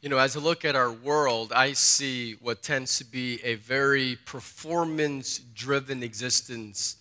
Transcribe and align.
You 0.00 0.08
know, 0.08 0.18
as 0.18 0.36
I 0.36 0.40
look 0.40 0.64
at 0.64 0.76
our 0.76 0.92
world, 0.92 1.52
I 1.52 1.72
see 1.72 2.34
what 2.34 2.62
tends 2.62 2.98
to 2.98 3.04
be 3.04 3.40
a 3.42 3.56
very 3.56 4.16
performance 4.26 5.38
driven 5.38 6.04
existence. 6.04 6.98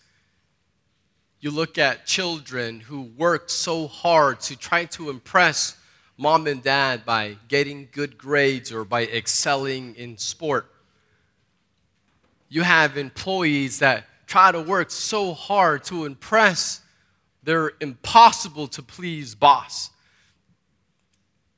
You 1.39 1.51
look 1.51 1.77
at 1.77 2.07
children 2.07 2.79
who 2.79 3.03
work 3.03 3.51
so 3.51 3.87
hard 3.87 4.39
to 4.41 4.55
try 4.57 4.85
to 4.85 5.11
impress 5.11 5.77
mom 6.17 6.47
and 6.47 6.63
dad 6.63 7.05
by 7.05 7.37
getting 7.47 7.87
good 7.91 8.17
grades 8.17 8.71
or 8.71 8.83
by 8.83 9.03
excelling 9.03 9.93
in 9.93 10.17
sport. 10.17 10.65
You 12.49 12.63
have 12.63 12.97
employees 12.97 13.77
that 13.77 14.05
try 14.25 14.51
to 14.51 14.59
work 14.59 14.89
so 14.89 15.35
hard 15.35 15.83
to 15.83 16.05
impress 16.05 16.81
their 17.43 17.73
impossible 17.79 18.67
to 18.69 18.81
please 18.81 19.35
boss. 19.35 19.91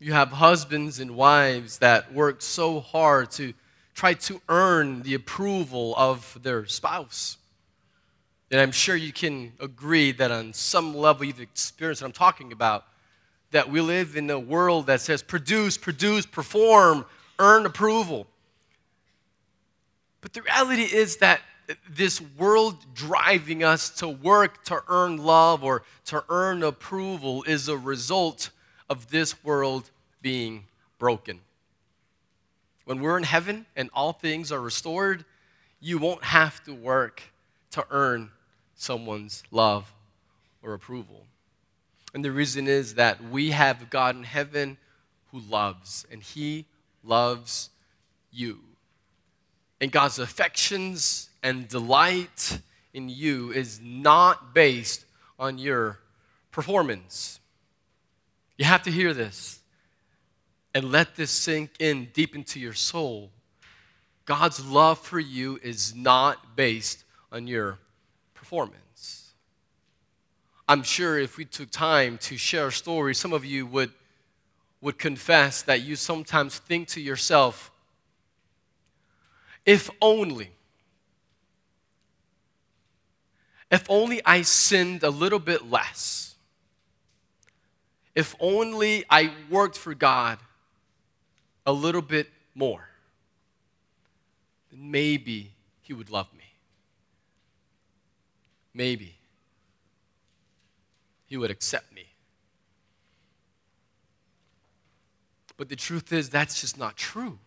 You 0.01 0.13
have 0.13 0.31
husbands 0.31 1.01
and 1.01 1.17
wives 1.17 1.79
that 1.79 2.13
work 2.13 2.41
so 2.41 2.79
hard 2.79 3.31
to 3.31 3.53
try 3.93 4.13
to 4.13 4.41
earn 4.47 5.01
the 5.01 5.13
approval 5.13 5.93
of 5.97 6.39
their 6.41 6.65
spouse. 6.67 7.37
And 8.49 8.61
I'm 8.61 8.71
sure 8.71 8.95
you 8.95 9.11
can 9.11 9.51
agree 9.59 10.13
that 10.13 10.31
on 10.31 10.53
some 10.53 10.95
level 10.95 11.25
you've 11.25 11.41
experienced 11.41 12.01
what 12.01 12.07
I'm 12.07 12.13
talking 12.13 12.53
about. 12.53 12.85
That 13.51 13.69
we 13.69 13.81
live 13.81 14.15
in 14.15 14.29
a 14.29 14.39
world 14.39 14.87
that 14.87 15.01
says 15.01 15.21
produce, 15.21 15.77
produce, 15.77 16.25
perform, 16.25 17.05
earn 17.37 17.65
approval. 17.65 18.25
But 20.21 20.31
the 20.31 20.43
reality 20.43 20.83
is 20.83 21.17
that 21.17 21.41
this 21.89 22.21
world 22.37 22.77
driving 22.93 23.65
us 23.65 23.89
to 23.97 24.07
work 24.07 24.63
to 24.65 24.81
earn 24.87 25.17
love 25.17 25.61
or 25.61 25.83
to 26.05 26.23
earn 26.29 26.63
approval 26.63 27.43
is 27.43 27.67
a 27.67 27.77
result 27.77 28.49
of 28.89 29.09
this 29.09 29.43
world 29.43 29.89
being 30.21 30.65
broken. 30.97 31.39
When 32.85 33.01
we're 33.01 33.17
in 33.17 33.23
heaven 33.23 33.65
and 33.75 33.89
all 33.93 34.13
things 34.13 34.51
are 34.51 34.59
restored, 34.59 35.25
you 35.79 35.97
won't 35.97 36.23
have 36.23 36.63
to 36.63 36.73
work 36.73 37.21
to 37.71 37.85
earn 37.91 38.31
someone's 38.75 39.43
love 39.51 39.93
or 40.63 40.73
approval. 40.73 41.25
And 42.13 42.25
the 42.25 42.31
reason 42.31 42.67
is 42.67 42.95
that 42.95 43.23
we 43.29 43.51
have 43.51 43.89
God 43.89 44.15
in 44.15 44.23
heaven 44.23 44.77
who 45.31 45.39
loves, 45.41 46.07
and 46.11 46.23
He 46.23 46.65
loves 47.03 47.69
you. 48.31 48.59
And 49.79 49.91
God's 49.91 50.19
affections 50.19 51.29
and 51.43 51.67
delight 51.67 52.59
in 52.93 53.09
you 53.09 53.51
is 53.51 53.79
not 53.81 54.53
based 54.53 55.05
on 55.37 55.57
your 55.57 55.99
performance. 56.51 57.39
You 58.59 58.65
have 58.65 58.83
to 58.83 58.91
hear 58.91 59.13
this 59.13 59.61
and 60.75 60.91
let 60.91 61.15
this 61.15 61.31
sink 61.31 61.71
in 61.79 62.09
deep 62.11 62.35
into 62.35 62.59
your 62.59 62.73
soul. 62.73 63.31
God's 64.25 64.63
love 64.65 64.99
for 64.99 65.17
you 65.17 65.57
is 65.63 65.95
not 65.95 66.57
based 66.57 67.05
on 67.31 67.47
your 67.47 67.79
performance. 68.33 69.31
I'm 70.67 70.83
sure 70.83 71.17
if 71.17 71.37
we 71.37 71.45
took 71.45 71.71
time 71.71 72.17
to 72.17 72.35
share 72.35 72.67
a 72.67 72.71
story, 72.71 73.15
some 73.15 73.31
of 73.31 73.45
you 73.45 73.65
would, 73.65 73.93
would 74.81 74.99
confess 74.99 75.61
that 75.61 75.83
you 75.83 75.95
sometimes 75.95 76.57
think 76.59 76.89
to 76.89 77.01
yourself, 77.01 77.71
if 79.65 79.89
only, 80.01 80.51
if 83.71 83.85
only 83.87 84.21
I 84.25 84.41
sinned 84.41 85.03
a 85.03 85.09
little 85.09 85.39
bit 85.39 85.71
less, 85.71 86.28
if 88.19 88.35
only 88.41 89.05
I 89.09 89.31
worked 89.49 89.77
for 89.77 89.93
God 89.93 90.39
a 91.65 91.71
little 91.71 92.01
bit 92.01 92.27
more, 92.53 92.89
then 94.69 94.91
maybe 94.91 95.53
He 95.81 95.93
would 95.93 96.09
love 96.09 96.27
me. 96.33 96.43
Maybe 98.73 99.15
He 101.27 101.37
would 101.37 101.49
accept 101.49 101.95
me. 101.95 102.07
But 105.55 105.69
the 105.69 105.77
truth 105.77 106.11
is, 106.11 106.29
that's 106.29 106.59
just 106.59 106.77
not 106.77 106.97
true. 106.97 107.39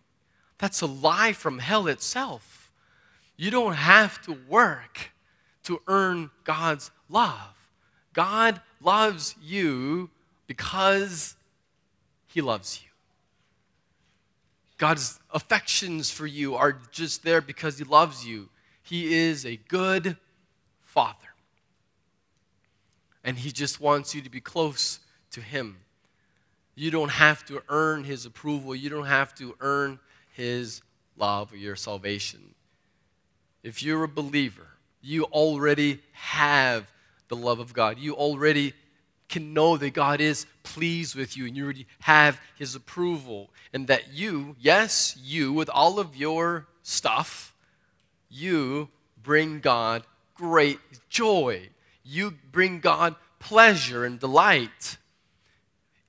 That's 0.56 0.80
a 0.80 0.86
lie 0.86 1.34
from 1.34 1.58
hell 1.58 1.86
itself. 1.86 2.70
You 3.36 3.50
don't 3.50 3.74
have 3.74 4.22
to 4.22 4.38
work 4.48 5.12
to 5.64 5.82
earn 5.86 6.30
God's 6.44 6.90
love. 7.10 7.54
God 8.14 8.60
loves 8.80 9.34
you 9.42 10.10
because 10.46 11.36
He 12.26 12.40
loves 12.40 12.80
you. 12.82 12.88
God's 14.78 15.20
affections 15.32 16.10
for 16.10 16.26
you 16.26 16.56
are 16.56 16.78
just 16.90 17.22
there 17.22 17.40
because 17.40 17.78
He 17.78 17.84
loves 17.84 18.26
you. 18.26 18.48
He 18.82 19.14
is 19.14 19.46
a 19.46 19.56
good 19.68 20.16
Father. 20.80 21.16
And 23.22 23.38
He 23.38 23.52
just 23.52 23.80
wants 23.80 24.14
you 24.14 24.22
to 24.22 24.30
be 24.30 24.40
close 24.40 24.98
to 25.30 25.40
Him. 25.40 25.76
You 26.74 26.90
don't 26.90 27.10
have 27.10 27.44
to 27.46 27.62
earn 27.68 28.04
His 28.04 28.26
approval, 28.26 28.74
you 28.74 28.90
don't 28.90 29.06
have 29.06 29.34
to 29.36 29.54
earn 29.60 30.00
His 30.32 30.82
love 31.16 31.52
or 31.52 31.56
your 31.56 31.76
salvation. 31.76 32.54
If 33.62 33.82
you're 33.82 34.04
a 34.04 34.08
believer, 34.08 34.66
you 35.00 35.24
already 35.24 36.00
have 36.12 36.90
the 37.28 37.36
love 37.36 37.60
of 37.60 37.72
God. 37.72 37.98
You 37.98 38.14
already 38.14 38.74
can 39.32 39.54
know 39.54 39.76
that 39.78 39.94
God 39.94 40.20
is 40.20 40.46
pleased 40.62 41.16
with 41.16 41.36
you 41.36 41.46
and 41.46 41.56
you 41.56 41.64
already 41.64 41.86
have 42.00 42.40
His 42.56 42.74
approval. 42.74 43.50
And 43.72 43.86
that 43.88 44.12
you, 44.12 44.54
yes, 44.60 45.16
you, 45.20 45.52
with 45.52 45.70
all 45.70 45.98
of 45.98 46.14
your 46.14 46.66
stuff, 46.82 47.54
you 48.30 48.90
bring 49.22 49.60
God 49.60 50.04
great 50.34 50.78
joy. 51.08 51.70
You 52.04 52.34
bring 52.52 52.80
God 52.80 53.16
pleasure 53.38 54.04
and 54.04 54.20
delight. 54.20 54.98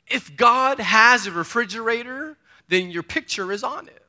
If 0.08 0.36
God 0.36 0.80
has 0.80 1.26
a 1.26 1.32
refrigerator, 1.32 2.38
then 2.68 2.92
your 2.92 3.04
picture 3.04 3.52
is 3.54 3.64
on 3.64 3.88
it. 3.88 4.06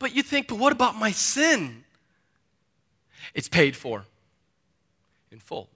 But 0.00 0.16
you 0.16 0.22
think, 0.24 0.48
but 0.48 0.58
what 0.58 0.72
about 0.72 0.96
my 0.96 1.12
sin? 1.12 1.84
It's 3.34 3.48
paid 3.48 3.76
for 3.76 4.04
in 5.30 5.38
full. 5.38 5.68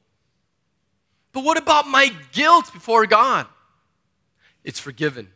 But 1.33 1.45
what 1.45 1.59
about 1.59 1.89
my 1.89 2.13
guilt 2.33 2.73
before 2.73 3.07
God? 3.07 3.47
It's 4.63 4.81
forgiven. 4.81 5.31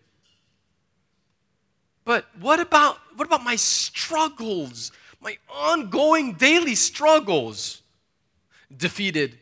But 2.05 2.25
what 2.41 2.61
about 2.61 2.99
what 3.17 3.27
about 3.27 3.45
my 3.45 3.57
struggles, 3.57 4.93
my 5.21 5.37
ongoing 5.53 6.35
daily 6.35 6.75
struggles? 6.75 7.83
Defeated. 8.75 9.39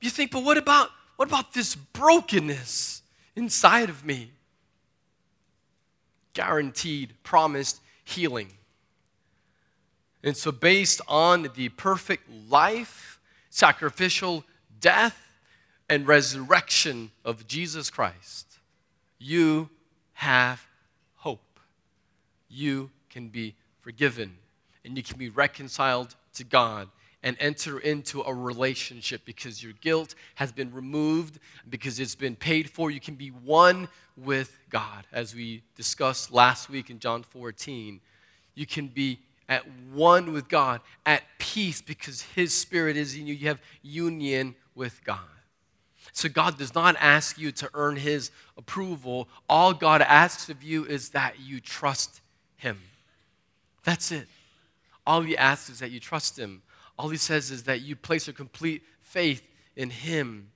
You 0.00 0.10
think, 0.10 0.30
but 0.30 0.44
what 0.44 0.56
about 0.56 0.90
what 1.16 1.28
about 1.28 1.52
this 1.52 1.74
brokenness 1.74 3.02
inside 3.34 3.90
of 3.90 4.04
me? 4.04 4.30
Guaranteed, 6.32 7.14
promised 7.24 7.80
healing. 8.04 8.57
And 10.22 10.36
so, 10.36 10.50
based 10.50 11.00
on 11.06 11.48
the 11.54 11.68
perfect 11.70 12.28
life, 12.48 13.20
sacrificial 13.50 14.44
death, 14.80 15.16
and 15.88 16.06
resurrection 16.06 17.10
of 17.24 17.46
Jesus 17.46 17.88
Christ, 17.88 18.58
you 19.18 19.70
have 20.14 20.66
hope. 21.16 21.60
You 22.48 22.90
can 23.10 23.28
be 23.28 23.54
forgiven 23.80 24.36
and 24.84 24.96
you 24.96 25.02
can 25.02 25.18
be 25.18 25.28
reconciled 25.28 26.14
to 26.34 26.44
God 26.44 26.88
and 27.22 27.36
enter 27.40 27.78
into 27.78 28.22
a 28.22 28.32
relationship 28.32 29.22
because 29.24 29.62
your 29.62 29.72
guilt 29.80 30.14
has 30.36 30.52
been 30.52 30.72
removed, 30.72 31.40
because 31.68 31.98
it's 31.98 32.14
been 32.14 32.36
paid 32.36 32.70
for. 32.70 32.90
You 32.90 33.00
can 33.00 33.16
be 33.16 33.28
one 33.28 33.88
with 34.16 34.56
God. 34.70 35.06
As 35.12 35.34
we 35.34 35.62
discussed 35.74 36.32
last 36.32 36.68
week 36.68 36.90
in 36.90 37.00
John 37.00 37.22
14, 37.22 38.00
you 38.54 38.66
can 38.66 38.88
be 38.88 39.18
at 39.48 39.64
one 39.92 40.32
with 40.32 40.48
God, 40.48 40.80
at 41.06 41.22
peace 41.38 41.80
because 41.80 42.22
His 42.22 42.54
Spirit 42.54 42.96
is 42.96 43.16
in 43.16 43.26
you. 43.26 43.34
You 43.34 43.48
have 43.48 43.60
union 43.82 44.54
with 44.74 45.02
God. 45.04 45.20
So 46.12 46.28
God 46.28 46.58
does 46.58 46.74
not 46.74 46.96
ask 46.98 47.38
you 47.38 47.52
to 47.52 47.70
earn 47.74 47.96
His 47.96 48.30
approval. 48.56 49.28
All 49.48 49.72
God 49.72 50.02
asks 50.02 50.48
of 50.48 50.62
you 50.62 50.84
is 50.84 51.10
that 51.10 51.40
you 51.40 51.60
trust 51.60 52.20
Him. 52.56 52.78
That's 53.84 54.12
it. 54.12 54.26
All 55.06 55.22
He 55.22 55.36
asks 55.36 55.70
is 55.70 55.78
that 55.80 55.90
you 55.90 56.00
trust 56.00 56.38
Him. 56.38 56.62
All 56.98 57.08
He 57.08 57.16
says 57.16 57.50
is 57.50 57.64
that 57.64 57.80
you 57.82 57.96
place 57.96 58.28
a 58.28 58.32
complete 58.32 58.82
faith 59.00 59.42
in 59.76 59.90
Him. 59.90 60.50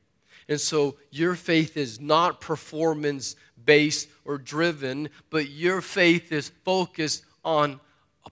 And 0.49 0.61
so 0.61 0.97
your 1.11 1.35
faith 1.35 1.77
is 1.77 2.01
not 2.01 2.41
performance 2.41 3.37
based 3.65 4.09
or 4.25 4.39
driven, 4.39 5.09
but 5.31 5.49
your 5.49 5.81
faith 5.81 6.33
is 6.33 6.51
focused 6.65 7.25
on 7.45 7.81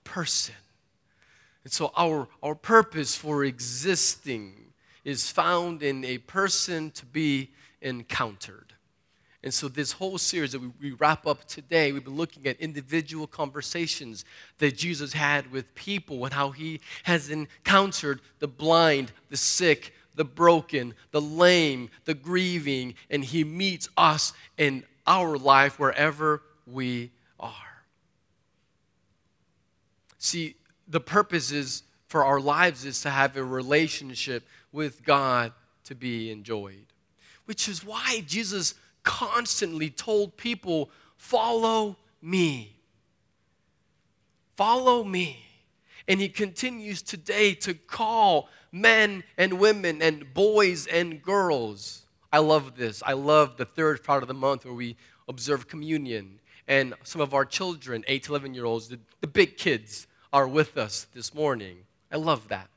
person. 0.05 0.55
And 1.65 1.73
so 1.73 1.93
our, 1.97 2.29
our 2.43 2.55
purpose 2.55 3.15
for 3.17 3.45
existing 3.45 4.55
is 5.05 5.31
found 5.31 5.83
in 5.83 6.05
a 6.05 6.19
person 6.19 6.91
to 6.93 7.07
be 7.07 7.51
encountered. 7.81 8.75
And 9.43 9.55
so, 9.55 9.69
this 9.69 9.93
whole 9.93 10.19
series 10.19 10.53
that 10.53 10.61
we, 10.61 10.71
we, 10.81 10.93
wrap 10.93 11.27
up 11.27 11.47
today, 11.47 11.93
we've 11.93 12.05
been 12.05 12.17
looking 12.17 12.47
at 12.47 12.61
individual 12.61 13.27
conversations 13.27 14.27
that 14.59 14.77
Jesus 14.77 15.15
had 15.15 15.51
with 15.51 15.75
people 15.75 16.25
and 16.27 16.35
how 16.35 16.51
he 16.51 16.81
has 17.05 17.31
encountered 17.31 18.21
the 18.39 18.49
blind, 18.49 19.13
the 19.31 19.39
sick, 19.39 19.95
the 20.15 20.25
broken, 20.25 20.95
the 21.13 21.23
lame, 21.23 21.89
the 22.05 22.13
grieving, 22.13 22.95
and 23.09 23.25
he 23.25 23.43
meets 23.43 23.89
us 23.97 24.35
in 24.59 24.85
our 25.07 25.39
life 25.39 25.79
wherever 25.79 26.43
we 26.67 27.11
are. 27.39 27.55
See, 30.21 30.55
the 30.87 31.01
purpose 31.01 31.51
is 31.51 31.83
for 32.07 32.25
our 32.25 32.41
lives 32.41 32.85
is 32.85 33.01
to 33.03 33.11
have 33.11 33.37
a 33.37 33.43
relationship 33.43 34.47
with 34.71 35.03
God 35.03 35.53
to 35.85 35.95
be 35.95 36.31
enjoyed, 36.31 36.87
which 37.47 37.69
is 37.69 37.85
why 37.85 38.23
Jesus 38.27 38.75
constantly 39.03 39.91
told 39.91 40.37
people, 40.37 40.91
Follow 41.17 41.97
me. 42.23 42.77
Follow 44.57 45.05
me. 45.05 45.45
And 46.07 46.21
he 46.21 46.29
continues 46.29 47.03
today 47.03 47.55
to 47.55 47.75
call 47.75 48.49
men 48.73 49.25
and 49.39 49.59
women 49.59 50.03
and 50.03 50.33
boys 50.35 50.87
and 50.87 51.23
girls. 51.23 52.03
I 52.33 52.39
love 52.39 52.77
this. 52.77 53.03
I 53.07 53.13
love 53.15 53.57
the 53.57 53.65
third 53.65 54.05
part 54.05 54.23
of 54.23 54.29
the 54.29 54.35
month 54.35 54.65
where 54.65 54.75
we 54.75 54.97
observe 55.29 55.69
communion. 55.69 56.41
And 56.69 56.95
some 57.05 57.21
of 57.21 57.35
our 57.35 57.45
children, 57.45 58.05
8 58.07 58.25
to 58.25 58.33
11 58.33 58.55
year 58.55 58.65
olds, 58.65 58.89
the, 58.89 58.99
the 59.21 59.27
big 59.27 59.57
kids, 59.57 60.07
are 60.33 60.49
with 60.49 60.77
us 60.77 61.07
this 61.15 61.35
morning. 61.35 61.79
I 62.11 62.17
love 62.17 62.49
that. 62.49 62.69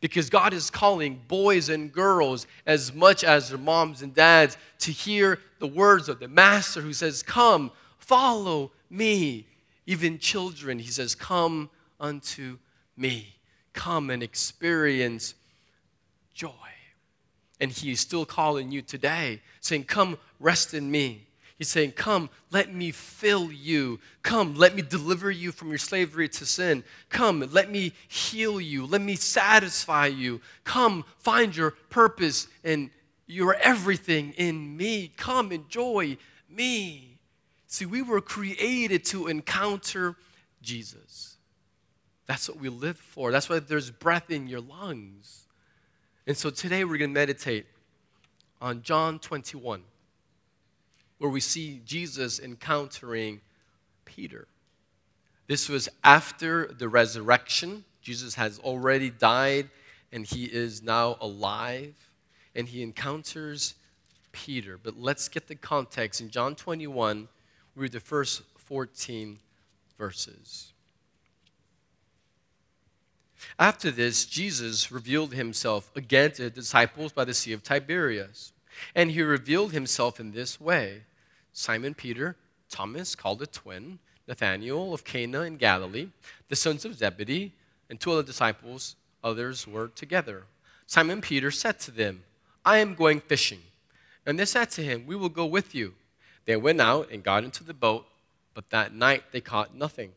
Because 0.00 0.30
God 0.30 0.52
is 0.54 0.70
calling 0.70 1.20
boys 1.28 1.68
and 1.68 1.92
girls 1.92 2.46
as 2.66 2.94
much 2.94 3.22
as 3.22 3.50
their 3.50 3.58
moms 3.58 4.02
and 4.02 4.14
dads 4.14 4.56
to 4.80 4.90
hear 4.90 5.38
the 5.58 5.66
words 5.66 6.08
of 6.08 6.20
the 6.20 6.28
Master 6.28 6.80
who 6.80 6.92
says, 6.92 7.22
Come, 7.22 7.70
follow 7.98 8.72
me. 8.88 9.46
Even 9.86 10.18
children, 10.18 10.78
he 10.78 10.90
says, 10.90 11.14
Come 11.14 11.68
unto 12.00 12.58
me. 12.96 13.36
Come 13.74 14.08
and 14.08 14.22
experience 14.22 15.34
joy. 16.32 16.50
And 17.60 17.70
he 17.70 17.92
is 17.92 18.00
still 18.00 18.24
calling 18.24 18.70
you 18.70 18.80
today, 18.80 19.42
saying, 19.60 19.84
Come, 19.84 20.18
rest 20.40 20.72
in 20.72 20.90
me. 20.90 21.26
He's 21.58 21.68
saying, 21.68 21.92
Come, 21.92 22.30
let 22.50 22.74
me 22.74 22.90
fill 22.90 23.52
you. 23.52 24.00
Come, 24.22 24.54
let 24.56 24.74
me 24.74 24.82
deliver 24.82 25.30
you 25.30 25.52
from 25.52 25.68
your 25.68 25.78
slavery 25.78 26.28
to 26.30 26.46
sin. 26.46 26.82
Come, 27.10 27.48
let 27.52 27.70
me 27.70 27.92
heal 28.08 28.60
you. 28.60 28.86
Let 28.86 29.00
me 29.00 29.14
satisfy 29.14 30.06
you. 30.06 30.40
Come, 30.64 31.04
find 31.18 31.54
your 31.54 31.72
purpose 31.90 32.48
and 32.64 32.90
your 33.26 33.54
everything 33.54 34.32
in 34.32 34.76
me. 34.76 35.12
Come, 35.16 35.52
enjoy 35.52 36.16
me. 36.50 37.18
See, 37.68 37.86
we 37.86 38.02
were 38.02 38.20
created 38.20 39.04
to 39.06 39.28
encounter 39.28 40.16
Jesus. 40.60 41.36
That's 42.26 42.48
what 42.48 42.58
we 42.58 42.68
live 42.68 42.96
for. 42.96 43.30
That's 43.30 43.48
why 43.48 43.58
there's 43.60 43.90
breath 43.90 44.30
in 44.30 44.46
your 44.46 44.60
lungs. 44.60 45.46
And 46.26 46.36
so 46.36 46.50
today 46.50 46.84
we're 46.84 46.98
going 46.98 47.10
to 47.10 47.14
meditate 47.14 47.66
on 48.60 48.82
John 48.82 49.18
21 49.18 49.82
where 51.24 51.32
we 51.32 51.40
see 51.40 51.80
Jesus 51.86 52.38
encountering 52.38 53.40
Peter. 54.04 54.46
This 55.46 55.70
was 55.70 55.88
after 56.04 56.66
the 56.66 56.86
resurrection. 56.86 57.86
Jesus 58.02 58.34
has 58.34 58.58
already 58.58 59.08
died 59.08 59.70
and 60.12 60.26
he 60.26 60.44
is 60.44 60.82
now 60.82 61.16
alive 61.22 61.94
and 62.54 62.68
he 62.68 62.82
encounters 62.82 63.74
Peter. 64.32 64.76
But 64.76 64.98
let's 64.98 65.30
get 65.30 65.48
the 65.48 65.54
context. 65.54 66.20
In 66.20 66.28
John 66.28 66.54
21, 66.54 67.26
we 67.74 67.80
read 67.80 67.92
the 67.92 68.00
first 68.00 68.42
14 68.58 69.38
verses. 69.96 70.74
After 73.58 73.90
this, 73.90 74.26
Jesus 74.26 74.92
revealed 74.92 75.32
himself 75.32 75.90
again 75.96 76.32
to 76.32 76.42
the 76.42 76.50
disciples 76.50 77.12
by 77.12 77.24
the 77.24 77.32
Sea 77.32 77.54
of 77.54 77.62
Tiberias. 77.62 78.52
And 78.94 79.12
he 79.12 79.22
revealed 79.22 79.72
himself 79.72 80.20
in 80.20 80.32
this 80.32 80.60
way 80.60 81.04
Simon 81.54 81.94
Peter, 81.94 82.36
Thomas, 82.68 83.14
called 83.14 83.40
a 83.40 83.46
twin, 83.46 84.00
Nathanael 84.26 84.92
of 84.92 85.04
Cana 85.04 85.42
in 85.42 85.56
Galilee, 85.56 86.08
the 86.48 86.56
sons 86.56 86.84
of 86.84 86.96
Zebedee, 86.96 87.52
and 87.88 87.98
two 87.98 88.12
other 88.12 88.24
disciples, 88.24 88.96
others 89.22 89.66
were 89.66 89.88
together. 89.88 90.42
Simon 90.86 91.20
Peter 91.20 91.50
said 91.50 91.78
to 91.80 91.90
them, 91.90 92.24
I 92.64 92.78
am 92.78 92.94
going 92.94 93.20
fishing. 93.20 93.60
And 94.26 94.38
they 94.38 94.44
said 94.46 94.70
to 94.72 94.82
him, 94.82 95.06
We 95.06 95.16
will 95.16 95.28
go 95.28 95.46
with 95.46 95.74
you. 95.74 95.94
They 96.44 96.56
went 96.56 96.80
out 96.80 97.10
and 97.10 97.22
got 97.22 97.44
into 97.44 97.62
the 97.62 97.72
boat, 97.72 98.06
but 98.52 98.70
that 98.70 98.92
night 98.92 99.24
they 99.30 99.40
caught 99.40 99.76
nothing. 99.76 100.12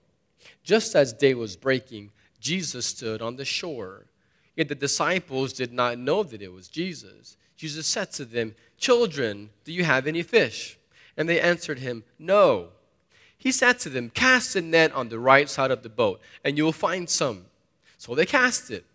Just 0.63 0.95
as 0.95 1.13
day 1.13 1.33
was 1.33 1.55
breaking, 1.55 2.11
Jesus 2.39 2.87
stood 2.87 3.21
on 3.21 3.35
the 3.35 3.45
shore. 3.45 4.05
Yet 4.55 4.69
the 4.69 4.75
disciples 4.75 5.53
did 5.53 5.71
not 5.71 5.99
know 5.99 6.23
that 6.23 6.41
it 6.41 6.51
was 6.51 6.67
Jesus. 6.67 7.37
Jesus 7.55 7.85
said 7.85 8.11
to 8.13 8.25
them, 8.25 8.55
Children, 8.77 9.51
do 9.63 9.71
you 9.71 9.83
have 9.83 10.07
any 10.07 10.23
fish? 10.23 10.77
And 11.17 11.27
they 11.27 11.41
answered 11.41 11.79
him, 11.79 12.03
No. 12.19 12.69
He 13.37 13.51
said 13.51 13.79
to 13.79 13.89
them, 13.89 14.09
Cast 14.09 14.55
a 14.55 14.61
net 14.61 14.91
on 14.93 15.09
the 15.09 15.19
right 15.19 15.49
side 15.49 15.71
of 15.71 15.83
the 15.83 15.89
boat, 15.89 16.21
and 16.43 16.57
you 16.57 16.63
will 16.63 16.71
find 16.71 17.09
some. 17.09 17.45
So 17.97 18.15
they 18.15 18.25
cast 18.25 18.71
it. 18.71 18.85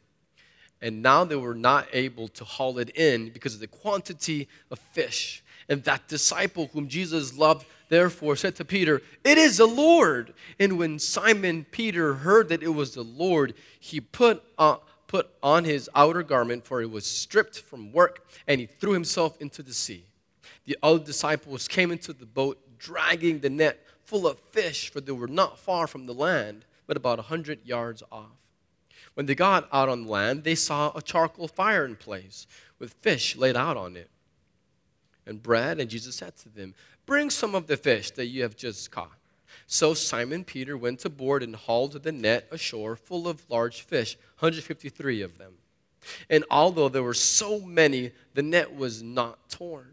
And 0.80 1.00
now 1.00 1.24
they 1.24 1.36
were 1.36 1.54
not 1.54 1.86
able 1.92 2.28
to 2.28 2.44
haul 2.44 2.78
it 2.78 2.90
in 2.96 3.30
because 3.30 3.54
of 3.54 3.60
the 3.60 3.68
quantity 3.68 4.48
of 4.70 4.78
fish. 4.78 5.42
And 5.68 5.84
that 5.84 6.08
disciple 6.08 6.70
whom 6.72 6.88
Jesus 6.88 7.38
loved, 7.38 7.66
therefore, 7.88 8.34
said 8.34 8.56
to 8.56 8.64
Peter, 8.64 9.00
It 9.22 9.38
is 9.38 9.58
the 9.58 9.66
Lord. 9.66 10.34
And 10.58 10.78
when 10.78 10.98
Simon 10.98 11.64
Peter 11.70 12.14
heard 12.14 12.48
that 12.48 12.64
it 12.64 12.68
was 12.68 12.94
the 12.94 13.04
Lord, 13.04 13.54
he 13.78 14.00
put 14.00 14.42
on, 14.58 14.78
put 15.06 15.30
on 15.40 15.64
his 15.64 15.88
outer 15.94 16.24
garment, 16.24 16.64
for 16.64 16.82
it 16.82 16.90
was 16.90 17.06
stripped 17.06 17.60
from 17.60 17.92
work, 17.92 18.26
and 18.48 18.60
he 18.60 18.66
threw 18.66 18.92
himself 18.92 19.40
into 19.40 19.62
the 19.62 19.72
sea. 19.72 20.04
The 20.64 20.76
other 20.82 21.02
disciples 21.02 21.68
came 21.68 21.90
into 21.90 22.12
the 22.12 22.26
boat, 22.26 22.58
dragging 22.78 23.40
the 23.40 23.50
net 23.50 23.84
full 24.04 24.26
of 24.26 24.38
fish, 24.50 24.90
for 24.90 25.00
they 25.00 25.12
were 25.12 25.28
not 25.28 25.58
far 25.58 25.86
from 25.86 26.06
the 26.06 26.14
land, 26.14 26.64
but 26.86 26.96
about 26.96 27.18
a 27.18 27.22
hundred 27.22 27.64
yards 27.64 28.02
off. 28.12 28.36
When 29.14 29.26
they 29.26 29.34
got 29.34 29.68
out 29.72 29.88
on 29.88 30.06
land, 30.06 30.44
they 30.44 30.54
saw 30.54 30.92
a 30.94 31.02
charcoal 31.02 31.48
fire 31.48 31.84
in 31.84 31.96
place, 31.96 32.46
with 32.78 32.94
fish 32.94 33.36
laid 33.36 33.56
out 33.56 33.76
on 33.76 33.96
it, 33.96 34.10
and 35.26 35.42
bread. 35.42 35.80
And 35.80 35.90
Jesus 35.90 36.16
said 36.16 36.36
to 36.38 36.48
them, 36.48 36.74
Bring 37.04 37.30
some 37.30 37.54
of 37.54 37.66
the 37.66 37.76
fish 37.76 38.10
that 38.12 38.26
you 38.26 38.42
have 38.42 38.56
just 38.56 38.90
caught. 38.90 39.18
So 39.66 39.94
Simon 39.94 40.44
Peter 40.44 40.76
went 40.76 41.04
aboard 41.04 41.42
and 41.42 41.54
hauled 41.54 42.02
the 42.02 42.12
net 42.12 42.48
ashore 42.50 42.96
full 42.96 43.28
of 43.28 43.48
large 43.50 43.82
fish, 43.82 44.16
153 44.38 45.22
of 45.22 45.38
them. 45.38 45.54
And 46.28 46.44
although 46.50 46.88
there 46.88 47.02
were 47.02 47.14
so 47.14 47.60
many, 47.60 48.12
the 48.34 48.42
net 48.42 48.74
was 48.74 49.02
not 49.02 49.48
torn. 49.48 49.91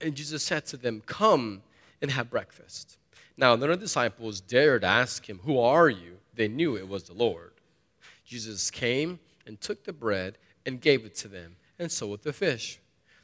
And 0.00 0.14
Jesus 0.14 0.42
said 0.42 0.66
to 0.66 0.76
them, 0.76 1.02
Come 1.06 1.62
and 2.02 2.10
have 2.10 2.30
breakfast. 2.30 2.98
Now, 3.36 3.54
none 3.56 3.70
of 3.70 3.80
the 3.80 3.84
disciples 3.84 4.40
dared 4.40 4.84
ask 4.84 5.28
him, 5.28 5.40
Who 5.44 5.58
are 5.58 5.88
you? 5.88 6.18
They 6.34 6.48
knew 6.48 6.76
it 6.76 6.88
was 6.88 7.04
the 7.04 7.14
Lord. 7.14 7.52
Jesus 8.24 8.70
came 8.70 9.18
and 9.46 9.60
took 9.60 9.84
the 9.84 9.92
bread 9.92 10.38
and 10.66 10.80
gave 10.80 11.04
it 11.04 11.14
to 11.16 11.28
them, 11.28 11.56
and 11.78 11.90
so 11.90 12.06
with 12.06 12.22
the 12.22 12.32
fish. 12.32 12.80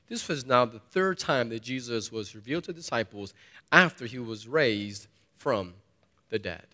This 0.08 0.28
was 0.28 0.46
now 0.46 0.64
the 0.64 0.78
third 0.78 1.18
time 1.18 1.48
that 1.48 1.62
Jesus 1.62 2.12
was 2.12 2.34
revealed 2.34 2.64
to 2.64 2.72
the 2.72 2.80
disciples 2.80 3.34
after 3.70 4.06
he 4.06 4.18
was 4.18 4.46
raised 4.46 5.08
from 5.36 5.74
the 6.28 6.38
dead. 6.38 6.66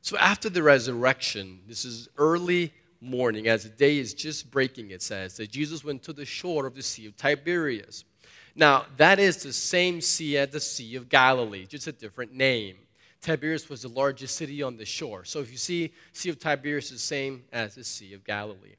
So 0.00 0.18
after 0.18 0.50
the 0.50 0.62
resurrection, 0.62 1.60
this 1.66 1.84
is 1.84 2.08
early 2.18 2.72
morning, 3.00 3.48
as 3.48 3.62
the 3.62 3.68
day 3.68 3.98
is 3.98 4.14
just 4.14 4.50
breaking, 4.50 4.90
it 4.90 5.02
says 5.02 5.36
that 5.36 5.50
Jesus 5.50 5.84
went 5.84 6.02
to 6.04 6.12
the 6.12 6.24
shore 6.24 6.66
of 6.66 6.74
the 6.74 6.82
Sea 6.82 7.06
of 7.06 7.16
Tiberias. 7.16 8.04
Now, 8.54 8.86
that 8.96 9.18
is 9.18 9.42
the 9.42 9.52
same 9.52 10.00
sea 10.00 10.38
as 10.38 10.50
the 10.50 10.60
Sea 10.60 10.96
of 10.96 11.08
Galilee, 11.08 11.66
just 11.66 11.86
a 11.86 11.92
different 11.92 12.32
name. 12.32 12.76
Tiberias 13.20 13.68
was 13.68 13.82
the 13.82 13.88
largest 13.88 14.36
city 14.36 14.62
on 14.62 14.76
the 14.76 14.84
shore. 14.84 15.24
So 15.24 15.40
if 15.40 15.50
you 15.50 15.56
see 15.56 15.92
Sea 16.12 16.30
of 16.30 16.38
Tiberias 16.38 16.86
is 16.86 16.90
the 16.90 16.98
same 16.98 17.44
as 17.52 17.74
the 17.74 17.82
Sea 17.82 18.12
of 18.14 18.22
Galilee. 18.22 18.76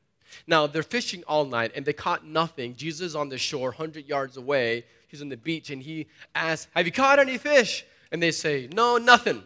Now, 0.48 0.68
they're 0.68 0.84
fishing 0.84 1.24
all 1.28 1.46
night 1.46 1.72
and 1.76 1.86
they 1.86 1.94
caught 1.94 2.26
nothing. 2.26 2.76
Jesus 2.76 3.08
is 3.08 3.16
on 3.16 3.30
the 3.30 3.38
shore, 3.38 3.70
100 3.70 4.08
yards 4.08 4.38
away. 4.38 4.86
He's 5.08 5.22
on 5.22 5.30
the 5.30 5.38
beach 5.38 5.70
and 5.70 5.82
he 5.82 6.08
asks, 6.34 6.70
Have 6.76 6.86
you 6.86 6.92
caught 6.92 7.20
any 7.20 7.38
fish? 7.38 7.86
And 8.12 8.22
they 8.22 8.32
say, 8.32 8.70
No, 8.72 8.98
nothing. 8.98 9.44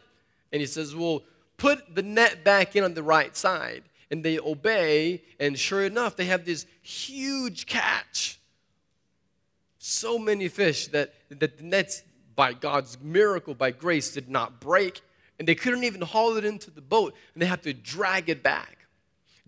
And 0.52 0.60
he 0.60 0.66
says, 0.66 0.96
Well, 0.96 1.24
put 1.58 1.96
the 1.96 2.02
net 2.04 2.44
back 2.44 2.76
in 2.76 2.84
on 2.84 2.94
the 2.94 3.04
right 3.04 3.36
side. 3.36 3.84
And 4.12 4.24
they 4.24 4.40
obey, 4.40 5.22
and 5.40 5.58
sure 5.58 5.84
enough, 5.84 6.16
they 6.16 6.26
have 6.26 6.44
this 6.44 6.66
huge 6.82 7.68
catch. 7.68 8.39
So 9.90 10.20
many 10.20 10.48
fish 10.50 10.88
that, 10.90 11.14
that 11.30 11.58
the 11.58 11.64
nets, 11.64 12.04
by 12.36 12.54
God's 12.54 12.98
miracle, 13.02 13.56
by 13.56 13.72
grace, 13.72 14.12
did 14.12 14.30
not 14.30 14.62
break. 14.62 15.02
And 15.40 15.48
they 15.48 15.56
couldn't 15.56 15.84
even 15.84 16.02
haul 16.02 16.38
it 16.38 16.46
into 16.46 16.70
the 16.70 16.82
boat, 16.82 17.16
and 17.34 17.42
they 17.42 17.48
have 17.48 17.62
to 17.62 17.74
drag 17.74 18.30
it 18.30 18.44
back. 18.44 18.86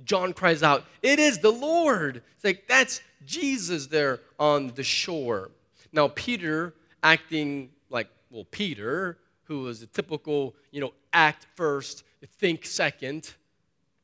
John 0.03 0.33
cries 0.33 0.63
out, 0.63 0.86
It 1.03 1.19
is 1.19 1.39
the 1.39 1.51
Lord. 1.51 2.24
It's 2.36 2.43
like, 2.43 2.67
that's 2.67 3.01
Jesus 3.24 3.88
there 3.88 4.19
on 4.39 4.69
the 4.69 4.83
shore. 4.83 5.51
Now, 5.93 6.07
Peter, 6.07 6.74
acting 7.03 7.69
like, 7.89 8.07
well, 8.31 8.45
Peter, 8.50 9.19
who 9.43 9.60
was 9.60 9.83
a 9.83 9.88
typical, 9.88 10.55
you 10.71 10.81
know, 10.81 10.93
act 11.13 11.45
first, 11.55 12.03
think 12.39 12.65
second 12.65 13.33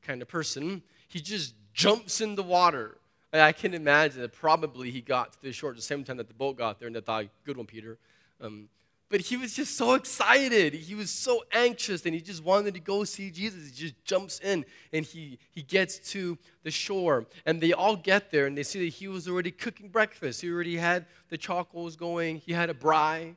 kind 0.04 0.22
of 0.22 0.28
person, 0.28 0.84
he 1.08 1.20
just 1.20 1.56
jumps 1.74 2.22
in 2.22 2.36
the 2.36 2.44
water. 2.44 2.98
I 3.42 3.52
can 3.52 3.74
imagine 3.74 4.22
that 4.22 4.34
probably 4.34 4.92
he 4.92 5.02
got 5.02 5.34
to 5.34 5.42
the 5.42 5.52
shore 5.52 5.72
at 5.72 5.76
the 5.76 5.82
same 5.82 6.04
time 6.04 6.18
that 6.18 6.28
the 6.28 6.34
boat 6.34 6.58
got 6.58 6.80
there, 6.80 6.88
and 6.88 6.96
they 6.96 7.02
thought, 7.02 7.26
good 7.46 7.58
one, 7.58 7.66
Peter. 7.66 7.98
Um, 8.40 8.70
but 9.10 9.22
he 9.22 9.38
was 9.38 9.54
just 9.54 9.78
so 9.78 9.94
excited. 9.94 10.74
He 10.74 10.94
was 10.94 11.10
so 11.10 11.44
anxious 11.54 12.06
and 12.06 12.14
he 12.14 12.20
just 12.20 12.44
wanted 12.44 12.74
to 12.74 12.82
go 12.82 13.06
see 13.06 13.32
Jesus. 13.32 13.66
He 13.66 13.72
just 13.72 14.04
jumps 14.04 14.40
in 14.40 14.66
and 14.92 15.06
he, 15.06 15.40
he 15.52 15.62
gets 15.62 15.98
to 16.12 16.38
the 16.64 16.72
shore. 16.72 17.26
And 17.46 17.62
they 17.62 17.72
all 17.72 17.96
get 17.96 18.32
there 18.32 18.48
and 18.48 18.58
they 18.58 18.64
see 18.64 18.84
that 18.84 18.94
he 18.94 19.08
was 19.08 19.30
already 19.30 19.52
cooking 19.52 19.88
breakfast. 19.88 20.42
He 20.42 20.52
already 20.52 20.76
had 20.76 21.06
the 21.30 21.38
charcoals 21.38 21.96
going, 21.96 22.38
he 22.38 22.52
had 22.52 22.70
a 22.70 22.74
braai. 22.74 23.36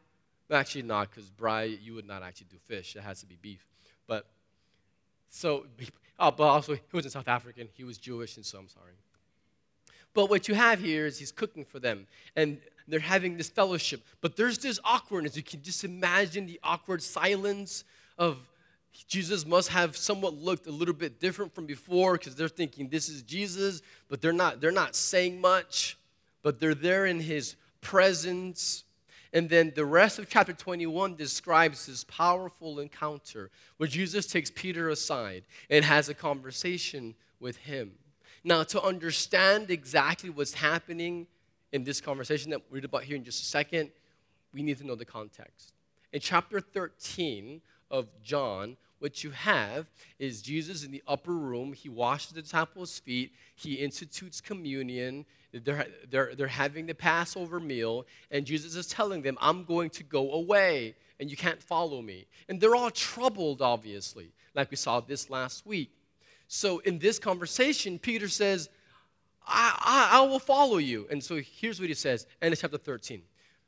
Actually, 0.51 0.83
not, 0.83 1.09
because 1.09 1.31
braai, 1.31 1.79
you 1.81 1.95
would 1.95 2.07
not 2.07 2.25
actually 2.25 2.49
do 2.51 2.57
fish. 2.67 2.97
It 2.97 3.03
has 3.03 3.21
to 3.21 3.27
be 3.27 3.39
beef. 3.41 3.65
But 4.09 4.27
so, 5.29 5.67
oh, 6.19 6.33
but 6.33 6.43
also, 6.43 6.75
he 6.75 6.81
wasn't 6.93 7.13
South 7.13 7.29
African. 7.29 7.69
He 7.75 7.85
was 7.85 7.99
Jewish, 7.99 8.37
and 8.37 8.45
so 8.45 8.59
I'm 8.59 8.69
sorry. 8.69 8.95
But 10.15 10.31
what 10.31 10.49
you 10.49 10.55
have 10.55 10.81
here 10.81 11.07
is 11.07 11.19
he's 11.19 11.33
cooking 11.33 11.65
for 11.65 11.79
them. 11.79 12.07
And 12.37 12.59
they're 12.89 13.01
having 13.01 13.37
this 13.37 13.49
fellowship. 13.49 14.05
But 14.21 14.37
there's 14.37 14.59
this 14.59 14.81
awkwardness. 14.85 15.37
You 15.37 15.43
can 15.43 15.63
just 15.63 15.85
imagine 15.85 16.47
the 16.47 16.61
awkward 16.63 17.03
silence 17.03 17.85
of 18.19 18.39
Jesus 19.07 19.47
must 19.47 19.69
have 19.69 19.97
somewhat 19.97 20.35
looked 20.35 20.67
a 20.67 20.73
little 20.73 20.95
bit 20.95 21.21
different 21.21 21.55
from 21.55 21.67
before 21.67 22.15
because 22.15 22.35
they're 22.35 22.49
thinking 22.49 22.89
this 22.89 23.09
is 23.09 23.23
Jesus, 23.23 23.83
but 24.09 24.21
they're 24.21 24.33
not 24.33 24.61
they're 24.61 24.73
not 24.73 24.97
saying 24.97 25.41
much, 25.41 25.97
but 26.43 26.59
they're 26.59 26.75
there 26.75 27.07
in 27.07 27.21
his 27.21 27.55
presence. 27.81 28.85
And 29.33 29.49
then 29.49 29.73
the 29.77 29.85
rest 29.85 30.19
of 30.19 30.29
chapter 30.29 30.53
21 30.53 31.15
describes 31.15 31.87
this 31.87 32.03
powerful 32.03 32.81
encounter 32.81 33.51
where 33.77 33.89
Jesus 33.89 34.27
takes 34.27 34.51
Peter 34.51 34.89
aside 34.89 35.45
and 35.71 35.85
has 35.85 36.09
a 36.09 36.15
conversation 36.15 37.15
with 37.39 37.57
him. 37.59 37.93
Now, 38.43 38.63
to 38.65 38.83
understand 38.83 39.71
exactly 39.71 40.31
what's 40.31 40.55
happening 40.55 41.27
in 41.73 41.85
this 41.85 42.01
conversation 42.01 42.51
that 42.51 42.61
we'll 42.61 42.77
read 42.77 42.85
about 42.85 43.05
here 43.05 43.17
in 43.17 43.25
just 43.25 43.43
a 43.43 43.47
second, 43.47 43.91
we 44.53 44.63
need 44.63 44.79
to 44.79 44.87
know 44.87 44.95
the 44.95 45.05
context. 45.05 45.73
In 46.13 46.21
chapter 46.21 46.61
13 46.61 47.61
of 47.91 48.09
John, 48.23 48.77
what 48.99 49.25
you 49.25 49.31
have 49.31 49.91
is 50.19 50.43
Jesus 50.43 50.85
in 50.85 50.91
the 50.91 51.03
upper 51.07 51.33
room. 51.33 51.73
He 51.73 51.89
washes 51.89 52.33
the 52.33 52.43
disciples' 52.43 52.99
feet. 52.99 53.33
He 53.55 53.75
institutes 53.75 54.41
communion. 54.41 55.25
They're, 55.53 55.87
they're, 56.09 56.35
they're 56.35 56.47
having 56.47 56.87
the 56.87 56.95
Passover 56.95 57.59
meal, 57.59 58.07
and 58.31 58.45
Jesus 58.45 58.77
is 58.77 58.87
telling 58.87 59.23
them, 59.23 59.37
I'm 59.41 59.65
going 59.65 59.91
to 59.91 60.05
go 60.05 60.33
away, 60.33 60.95
and 61.19 61.31
you 61.31 61.37
can't 61.37 61.63
follow 61.63 62.03
me. 62.03 62.27
And 62.49 62.61
they're 62.61 62.77
all 62.77 62.91
troubled, 62.91 63.61
obviously, 63.61 64.33
like 64.55 64.71
we 64.71 64.77
saw 64.77 65.01
this 65.01 65.29
last 65.29 65.67
week. 65.67 65.91
So 66.53 66.81
in 66.81 66.99
this 66.99 67.21
conversation, 67.21 67.97
Peter 68.01 68.27
says, 68.27 68.71
I, 69.47 69.73
I, 70.13 70.19
I 70.19 70.27
will 70.27 70.41
follow 70.41 70.79
you. 70.79 71.07
And 71.09 71.23
so 71.23 71.37
here's 71.37 71.79
what 71.79 71.89
he 71.89 71.95
says, 71.95 72.27
and 72.43 72.51
it's 72.51 72.61
chapter 72.61 72.77
13. 72.77 73.23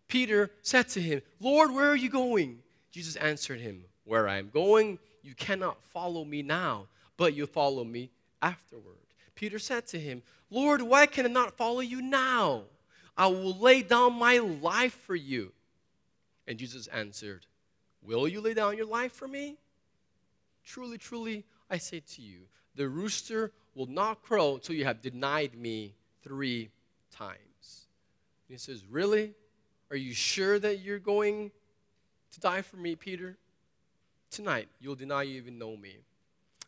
Peter 0.08 0.50
said 0.62 0.88
to 0.88 1.00
him, 1.00 1.22
Lord, 1.38 1.70
where 1.70 1.88
are 1.88 1.96
you 1.96 2.08
going? 2.08 2.58
Jesus 2.90 3.14
answered 3.14 3.60
him, 3.60 3.84
Where 4.02 4.28
I 4.28 4.38
am 4.38 4.50
going, 4.50 4.98
you 5.22 5.36
cannot 5.36 5.80
follow 5.80 6.24
me 6.24 6.42
now, 6.42 6.88
but 7.16 7.34
you 7.34 7.46
follow 7.46 7.84
me 7.84 8.10
afterward. 8.42 8.96
Peter 9.36 9.60
said 9.60 9.86
to 9.86 10.00
him, 10.00 10.20
Lord, 10.50 10.82
why 10.82 11.06
can 11.06 11.24
I 11.24 11.28
not 11.28 11.56
follow 11.56 11.80
you 11.80 12.02
now? 12.02 12.64
I 13.16 13.28
will 13.28 13.56
lay 13.56 13.82
down 13.82 14.14
my 14.14 14.38
life 14.38 14.94
for 15.06 15.14
you. 15.14 15.52
And 16.48 16.58
Jesus 16.58 16.88
answered, 16.88 17.46
Will 18.02 18.26
you 18.26 18.40
lay 18.40 18.54
down 18.54 18.76
your 18.76 18.86
life 18.86 19.12
for 19.12 19.28
me? 19.28 19.56
Truly, 20.64 20.98
truly, 20.98 21.44
I 21.70 21.78
say 21.78 22.00
to 22.00 22.22
you, 22.22 22.40
the 22.74 22.88
rooster 22.88 23.52
will 23.74 23.86
not 23.86 24.22
crow 24.22 24.58
till 24.58 24.74
you 24.74 24.84
have 24.84 25.00
denied 25.00 25.54
me 25.54 25.94
three 26.22 26.70
times. 27.10 27.86
And 28.48 28.54
he 28.54 28.58
says, 28.58 28.84
Really? 28.90 29.34
Are 29.90 29.96
you 29.96 30.14
sure 30.14 30.58
that 30.58 30.80
you're 30.80 30.98
going 30.98 31.50
to 32.32 32.40
die 32.40 32.62
for 32.62 32.76
me, 32.76 32.96
Peter? 32.96 33.36
Tonight, 34.30 34.68
you'll 34.80 34.94
deny 34.94 35.24
you 35.24 35.36
even 35.36 35.58
know 35.58 35.76
me. 35.76 35.96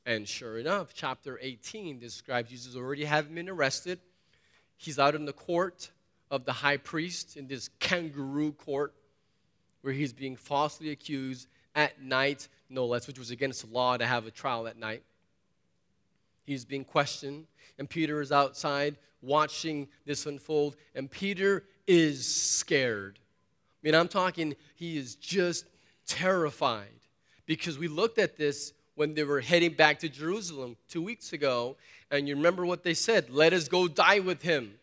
And 0.04 0.28
sure 0.28 0.58
enough, 0.58 0.92
chapter 0.92 1.38
18 1.40 1.98
describes 1.98 2.50
Jesus 2.50 2.76
already 2.76 3.06
having 3.06 3.34
been 3.34 3.48
arrested. 3.48 3.98
He's 4.76 4.98
out 4.98 5.14
in 5.14 5.24
the 5.24 5.32
court 5.32 5.90
of 6.30 6.44
the 6.44 6.52
high 6.52 6.76
priest 6.76 7.38
in 7.38 7.46
this 7.46 7.70
kangaroo 7.78 8.52
court 8.52 8.92
where 9.80 9.94
he's 9.94 10.12
being 10.12 10.36
falsely 10.36 10.90
accused 10.90 11.48
at 11.74 12.02
night, 12.02 12.48
no 12.68 12.84
less, 12.84 13.06
which 13.06 13.18
was 13.18 13.30
against 13.30 13.66
the 13.66 13.72
law 13.72 13.96
to 13.96 14.04
have 14.04 14.26
a 14.26 14.30
trial 14.30 14.66
at 14.66 14.76
night. 14.76 15.02
He's 16.44 16.64
being 16.64 16.84
questioned, 16.84 17.46
and 17.78 17.88
Peter 17.88 18.20
is 18.20 18.30
outside 18.30 18.96
watching 19.22 19.88
this 20.04 20.26
unfold, 20.26 20.76
and 20.94 21.10
Peter 21.10 21.64
is 21.86 22.26
scared. 22.26 23.18
I 23.18 23.78
mean, 23.82 23.94
I'm 23.94 24.08
talking, 24.08 24.54
he 24.74 24.96
is 24.96 25.14
just 25.16 25.64
terrified 26.06 26.88
because 27.46 27.78
we 27.78 27.88
looked 27.88 28.18
at 28.18 28.36
this 28.36 28.72
when 28.94 29.14
they 29.14 29.24
were 29.24 29.40
heading 29.40 29.72
back 29.72 29.98
to 30.00 30.08
Jerusalem 30.08 30.76
two 30.88 31.02
weeks 31.02 31.32
ago, 31.32 31.76
and 32.10 32.28
you 32.28 32.36
remember 32.36 32.64
what 32.64 32.84
they 32.84 32.94
said 32.94 33.30
let 33.30 33.52
us 33.52 33.68
go 33.68 33.88
die 33.88 34.20
with 34.20 34.42
him. 34.42 34.74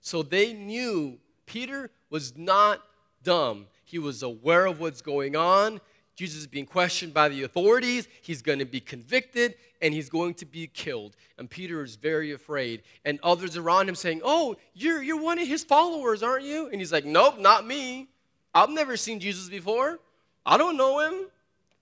So 0.00 0.22
they 0.22 0.52
knew 0.52 1.18
Peter 1.46 1.90
was 2.10 2.36
not 2.36 2.82
dumb. 3.22 3.66
He 3.84 3.98
was 3.98 4.22
aware 4.22 4.66
of 4.66 4.80
what's 4.80 5.02
going 5.02 5.36
on. 5.36 5.80
Jesus 6.14 6.42
is 6.42 6.46
being 6.46 6.66
questioned 6.66 7.14
by 7.14 7.28
the 7.28 7.42
authorities. 7.42 8.06
He's 8.20 8.42
going 8.42 8.58
to 8.58 8.64
be 8.64 8.80
convicted 8.80 9.54
and 9.80 9.94
he's 9.94 10.10
going 10.10 10.34
to 10.34 10.46
be 10.46 10.66
killed. 10.66 11.16
And 11.38 11.48
Peter 11.48 11.82
is 11.82 11.96
very 11.96 12.32
afraid. 12.32 12.82
And 13.04 13.18
others 13.22 13.56
around 13.56 13.88
him 13.88 13.94
saying, 13.94 14.20
Oh, 14.22 14.56
you're, 14.74 15.02
you're 15.02 15.20
one 15.20 15.38
of 15.38 15.48
his 15.48 15.64
followers, 15.64 16.22
aren't 16.22 16.44
you? 16.44 16.68
And 16.68 16.80
he's 16.80 16.92
like, 16.92 17.04
Nope, 17.04 17.38
not 17.38 17.66
me. 17.66 18.08
I've 18.54 18.70
never 18.70 18.96
seen 18.96 19.20
Jesus 19.20 19.48
before. 19.48 19.98
I 20.44 20.58
don't 20.58 20.76
know 20.76 21.00
him. 21.00 21.28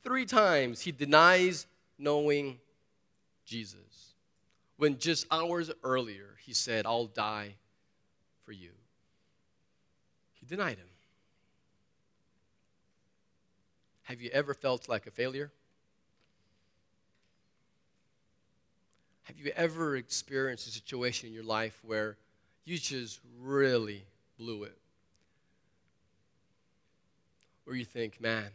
Three 0.05 0.25
times 0.25 0.81
he 0.81 0.93
denies 0.93 1.67
knowing 1.99 2.59
Jesus. 3.45 4.15
When 4.77 4.99
just 4.99 5.27
hours 5.31 5.71
earlier 5.83 6.37
he 6.45 6.55
said, 6.55 6.87
I'll 6.87 7.07
die 7.07 7.57
for 8.45 8.53
you. 8.53 8.71
He 10.35 10.47
denied 10.47 10.79
him. 10.79 10.90
Have 14.11 14.21
you 14.21 14.31
ever 14.33 14.55
felt 14.55 14.89
like 14.89 15.07
a 15.07 15.11
failure? 15.13 15.53
Have 19.23 19.39
you 19.39 19.53
ever 19.55 19.95
experienced 19.95 20.67
a 20.67 20.71
situation 20.73 21.29
in 21.29 21.33
your 21.33 21.45
life 21.45 21.79
where 21.85 22.17
you 22.65 22.77
just 22.77 23.21
really 23.41 24.03
blew 24.37 24.65
it? 24.65 24.77
Where 27.63 27.77
you 27.77 27.85
think, 27.85 28.21
man, 28.21 28.49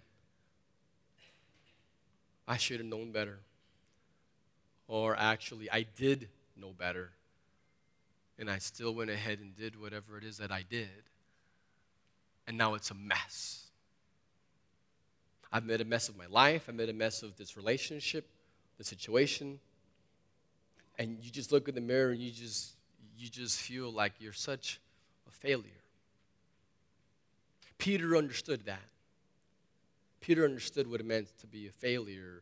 I 2.46 2.58
should 2.58 2.82
have 2.82 2.90
known 2.90 3.14
better. 3.14 3.40
Or 4.90 5.16
actually, 5.18 5.72
I 5.72 5.86
did 5.96 6.28
know 6.58 6.74
better. 6.78 7.12
And 8.38 8.52
I 8.52 8.58
still 8.58 8.94
went 8.94 9.10
ahead 9.10 9.40
and 9.40 9.56
did 9.56 9.80
whatever 9.80 10.18
it 10.18 10.26
is 10.26 10.38
that 10.40 10.52
I 10.52 10.66
did. 10.70 10.90
And 12.46 12.58
now 12.58 12.74
it's 12.74 12.92
a 12.92 12.96
mess. 12.96 13.65
I've 15.56 15.64
made 15.64 15.80
a 15.80 15.86
mess 15.86 16.10
of 16.10 16.18
my 16.18 16.26
life. 16.26 16.66
I've 16.68 16.76
made 16.76 16.90
a 16.90 16.94
mess 16.94 17.24
of 17.24 17.38
this 17.38 17.56
relationship, 17.56 18.28
the 18.78 18.84
situation. 18.84 19.58
And 21.00 21.18
you 21.22 21.32
just 21.32 21.54
look 21.54 21.70
in 21.70 21.76
the 21.76 21.80
mirror 21.80 22.12
and 22.12 22.22
you 22.22 22.30
just 22.30 22.74
you 23.18 23.30
just 23.30 23.62
feel 23.62 23.90
like 23.90 24.12
you're 24.20 24.34
such 24.34 24.82
a 25.26 25.32
failure. 25.32 25.72
Peter 27.78 28.18
understood 28.18 28.66
that. 28.66 28.84
Peter 30.20 30.44
understood 30.44 30.92
what 30.92 31.00
it 31.00 31.06
meant 31.06 31.30
to 31.40 31.48
be 31.48 31.68
a 31.68 31.72
failure. 31.72 32.42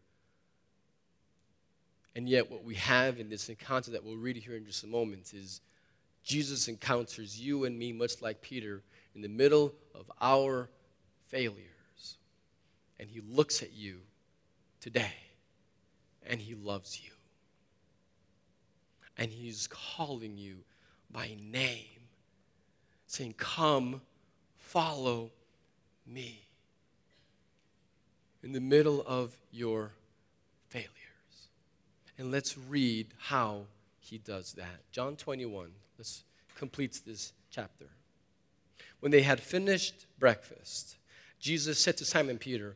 And 2.15 2.27
yet, 2.27 2.49
what 2.49 2.63
we 2.63 2.73
have 2.75 3.19
in 3.19 3.29
this 3.29 3.47
encounter 3.47 3.91
that 3.91 4.03
we'll 4.03 4.17
read 4.17 4.37
here 4.37 4.55
in 4.55 4.65
just 4.65 4.83
a 4.83 4.87
moment 4.87 5.35
is 5.35 5.61
Jesus 6.23 6.67
encounters 6.67 7.39
you 7.39 7.65
and 7.65 7.77
me, 7.77 7.91
much 7.91 8.23
like 8.23 8.41
Peter, 8.41 8.81
in 9.13 9.21
the 9.21 9.29
middle 9.29 9.71
of 9.93 10.11
our 10.19 10.67
failure 11.27 11.72
and 12.99 13.09
He 13.09 13.21
looks 13.21 13.61
at 13.61 13.73
you 13.73 13.99
today 14.79 15.13
and 16.25 16.39
He 16.41 16.55
loves 16.55 17.01
you. 17.03 17.11
And 19.17 19.31
He's 19.31 19.67
calling 19.67 20.37
you 20.37 20.57
by 21.11 21.35
name, 21.39 22.07
saying, 23.07 23.35
Come, 23.37 24.01
follow 24.57 25.31
me. 26.05 26.41
In 28.41 28.51
the 28.51 28.59
middle 28.59 29.03
of 29.07 29.37
your 29.51 29.91
failures. 30.67 30.89
And 32.17 32.31
let's 32.31 32.57
read 32.57 33.07
how 33.17 33.63
he 33.99 34.17
does 34.17 34.53
that. 34.53 34.91
John 34.91 35.15
21. 35.15 35.69
Let's 35.97 36.23
complete 36.55 36.99
this 37.05 37.31
chapter. 37.49 37.85
When 38.99 39.11
they 39.11 39.21
had 39.21 39.39
finished 39.39 40.05
breakfast, 40.19 40.97
Jesus 41.39 41.79
said 41.79 41.97
to 41.97 42.05
Simon 42.05 42.37
Peter, 42.37 42.75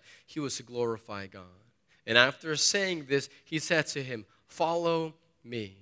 he 0.31 0.39
was 0.39 0.57
to 0.57 0.63
glorify 0.63 1.27
God. 1.27 1.43
And 2.05 2.17
after 2.17 2.55
saying 2.55 3.05
this, 3.07 3.29
he 3.45 3.59
said 3.59 3.87
to 3.87 4.03
him, 4.03 4.25
Follow 4.47 5.13
me. 5.43 5.77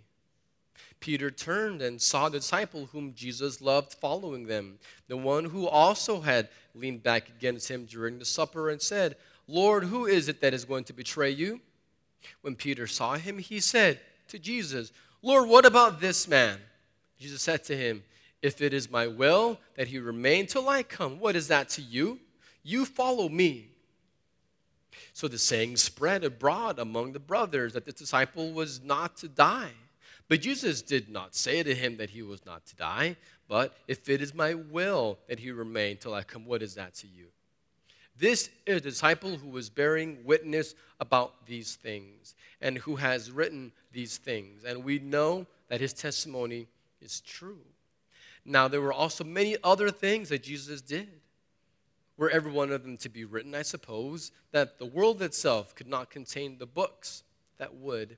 Peter 1.00 1.32
turned 1.32 1.82
and 1.82 2.02
saw 2.02 2.28
the 2.28 2.40
disciple 2.40 2.90
whom 2.92 3.14
Jesus 3.14 3.62
loved 3.62 3.94
following 3.94 4.48
them, 4.48 4.80
the 5.08 5.16
one 5.16 5.46
who 5.46 5.68
also 5.68 6.22
had 6.22 6.50
leaned 6.76 7.04
back 7.04 7.30
against 7.30 7.70
him 7.70 7.86
during 7.86 8.20
the 8.20 8.26
supper 8.26 8.70
and 8.70 8.82
said, 8.82 9.16
Lord, 9.48 9.86
who 9.86 10.06
is 10.06 10.28
it 10.28 10.42
that 10.42 10.54
is 10.54 10.66
going 10.66 10.84
to 10.86 10.94
betray 10.94 11.30
you? 11.30 11.62
When 12.42 12.56
Peter 12.56 12.86
saw 12.86 13.16
him, 13.16 13.38
he 13.38 13.60
said 13.60 14.00
to 14.28 14.38
Jesus, 14.38 14.92
Lord, 15.22 15.48
what 15.48 15.66
about 15.66 16.02
this 16.02 16.28
man? 16.28 16.60
Jesus 17.18 17.42
said 17.42 17.64
to 17.66 17.78
him, 17.78 18.04
If 18.42 18.62
it 18.62 18.74
is 18.74 18.92
my 18.92 19.08
will 19.08 19.60
that 19.76 19.88
he 19.88 20.00
remain 20.00 20.48
till 20.48 20.68
I 20.68 20.84
come, 20.84 21.20
what 21.20 21.36
is 21.36 21.48
that 21.48 21.70
to 21.70 21.82
you? 21.82 22.20
You 22.62 22.86
follow 22.86 23.30
me. 23.30 23.70
So 25.20 25.28
the 25.28 25.38
saying 25.38 25.76
spread 25.76 26.24
abroad 26.24 26.80
among 26.80 27.12
the 27.12 27.20
brothers 27.20 27.74
that 27.74 27.84
the 27.84 27.92
disciple 27.92 28.54
was 28.54 28.82
not 28.82 29.18
to 29.18 29.28
die. 29.28 29.74
But 30.30 30.40
Jesus 30.40 30.82
did 30.82 31.10
not 31.10 31.36
say 31.36 31.62
to 31.62 31.76
him 31.76 31.98
that 31.98 32.12
he 32.12 32.22
was 32.22 32.46
not 32.46 32.66
to 32.68 32.76
die, 32.78 33.18
but 33.50 33.76
if 33.86 34.08
it 34.08 34.22
is 34.22 34.34
my 34.34 34.54
will 34.54 35.20
that 35.28 35.40
he 35.40 35.52
remain 35.52 35.98
till 35.98 36.14
I 36.14 36.24
come, 36.24 36.46
what 36.46 36.62
is 36.62 36.76
that 36.76 36.94
to 36.94 37.08
you? 37.08 37.26
This 38.18 38.50
is 38.66 38.78
a 38.78 38.80
disciple 38.80 39.36
who 39.36 39.50
was 39.50 39.70
bearing 39.70 40.20
witness 40.24 40.74
about 41.02 41.46
these 41.46 41.76
things 41.76 42.34
and 42.62 42.78
who 42.78 42.96
has 42.96 43.30
written 43.30 43.74
these 43.92 44.16
things. 44.16 44.64
And 44.64 44.86
we 44.86 45.00
know 45.00 45.48
that 45.68 45.82
his 45.82 45.92
testimony 45.92 46.70
is 47.02 47.20
true. 47.20 47.60
Now, 48.46 48.70
there 48.70 48.80
were 48.80 48.94
also 48.94 49.26
many 49.26 49.58
other 49.66 49.92
things 49.92 50.30
that 50.30 50.44
Jesus 50.44 50.80
did 50.80 51.10
were 52.20 52.30
every 52.30 52.52
one 52.52 52.70
of 52.72 52.84
them 52.84 52.98
to 52.98 53.08
be 53.08 53.24
written, 53.24 53.56
I 53.56 53.62
suppose, 53.62 54.32
that 54.52 54.78
the 54.78 54.86
world 54.86 55.22
itself 55.22 55.74
could 55.74 55.88
not 55.88 56.10
contain 56.10 56.58
the 56.58 56.66
books 56.66 57.24
that 57.58 57.74
would 57.76 58.18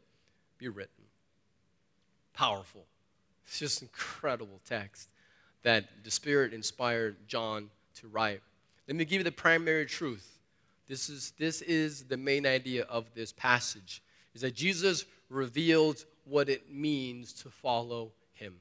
be 0.57 0.67
written. 0.67 1.05
Powerful. 2.33 2.83
It's 3.45 3.59
just 3.59 3.83
incredible 3.83 4.59
text 4.67 5.07
that 5.61 6.03
the 6.03 6.09
Spirit 6.09 6.51
inspired 6.51 7.27
John 7.27 7.69
to 7.99 8.07
write. 8.07 8.41
Let 8.87 8.97
me 8.97 9.05
give 9.05 9.19
you 9.19 9.23
the 9.23 9.31
primary 9.31 9.85
truth. 9.85 10.39
This 10.87 11.07
is, 11.07 11.33
this 11.37 11.61
is 11.61 12.05
the 12.05 12.17
main 12.17 12.47
idea 12.47 12.85
of 12.89 13.13
this 13.13 13.31
passage, 13.31 14.01
is 14.33 14.41
that 14.41 14.55
Jesus 14.55 15.05
revealed 15.29 16.05
what 16.25 16.49
it 16.49 16.73
means 16.73 17.33
to 17.33 17.49
follow 17.49 18.13
him. 18.33 18.55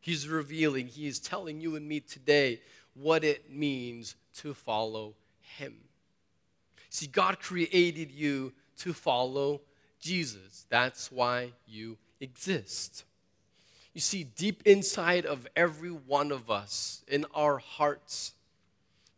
He's 0.00 0.26
revealing, 0.26 0.86
he 0.86 1.06
is 1.06 1.18
telling 1.18 1.60
you 1.60 1.76
and 1.76 1.86
me 1.86 2.00
today 2.00 2.60
what 3.00 3.24
it 3.24 3.50
means 3.50 4.16
to 4.36 4.54
follow 4.54 5.14
Him. 5.58 5.74
See, 6.90 7.06
God 7.06 7.40
created 7.40 8.10
you 8.10 8.52
to 8.78 8.92
follow 8.92 9.60
Jesus. 10.00 10.66
That's 10.68 11.10
why 11.10 11.52
you 11.66 11.98
exist. 12.20 13.04
You 13.92 14.00
see, 14.00 14.24
deep 14.24 14.62
inside 14.66 15.24
of 15.24 15.46
every 15.56 15.90
one 15.90 16.30
of 16.30 16.50
us, 16.50 17.02
in 17.08 17.24
our 17.34 17.58
hearts, 17.58 18.32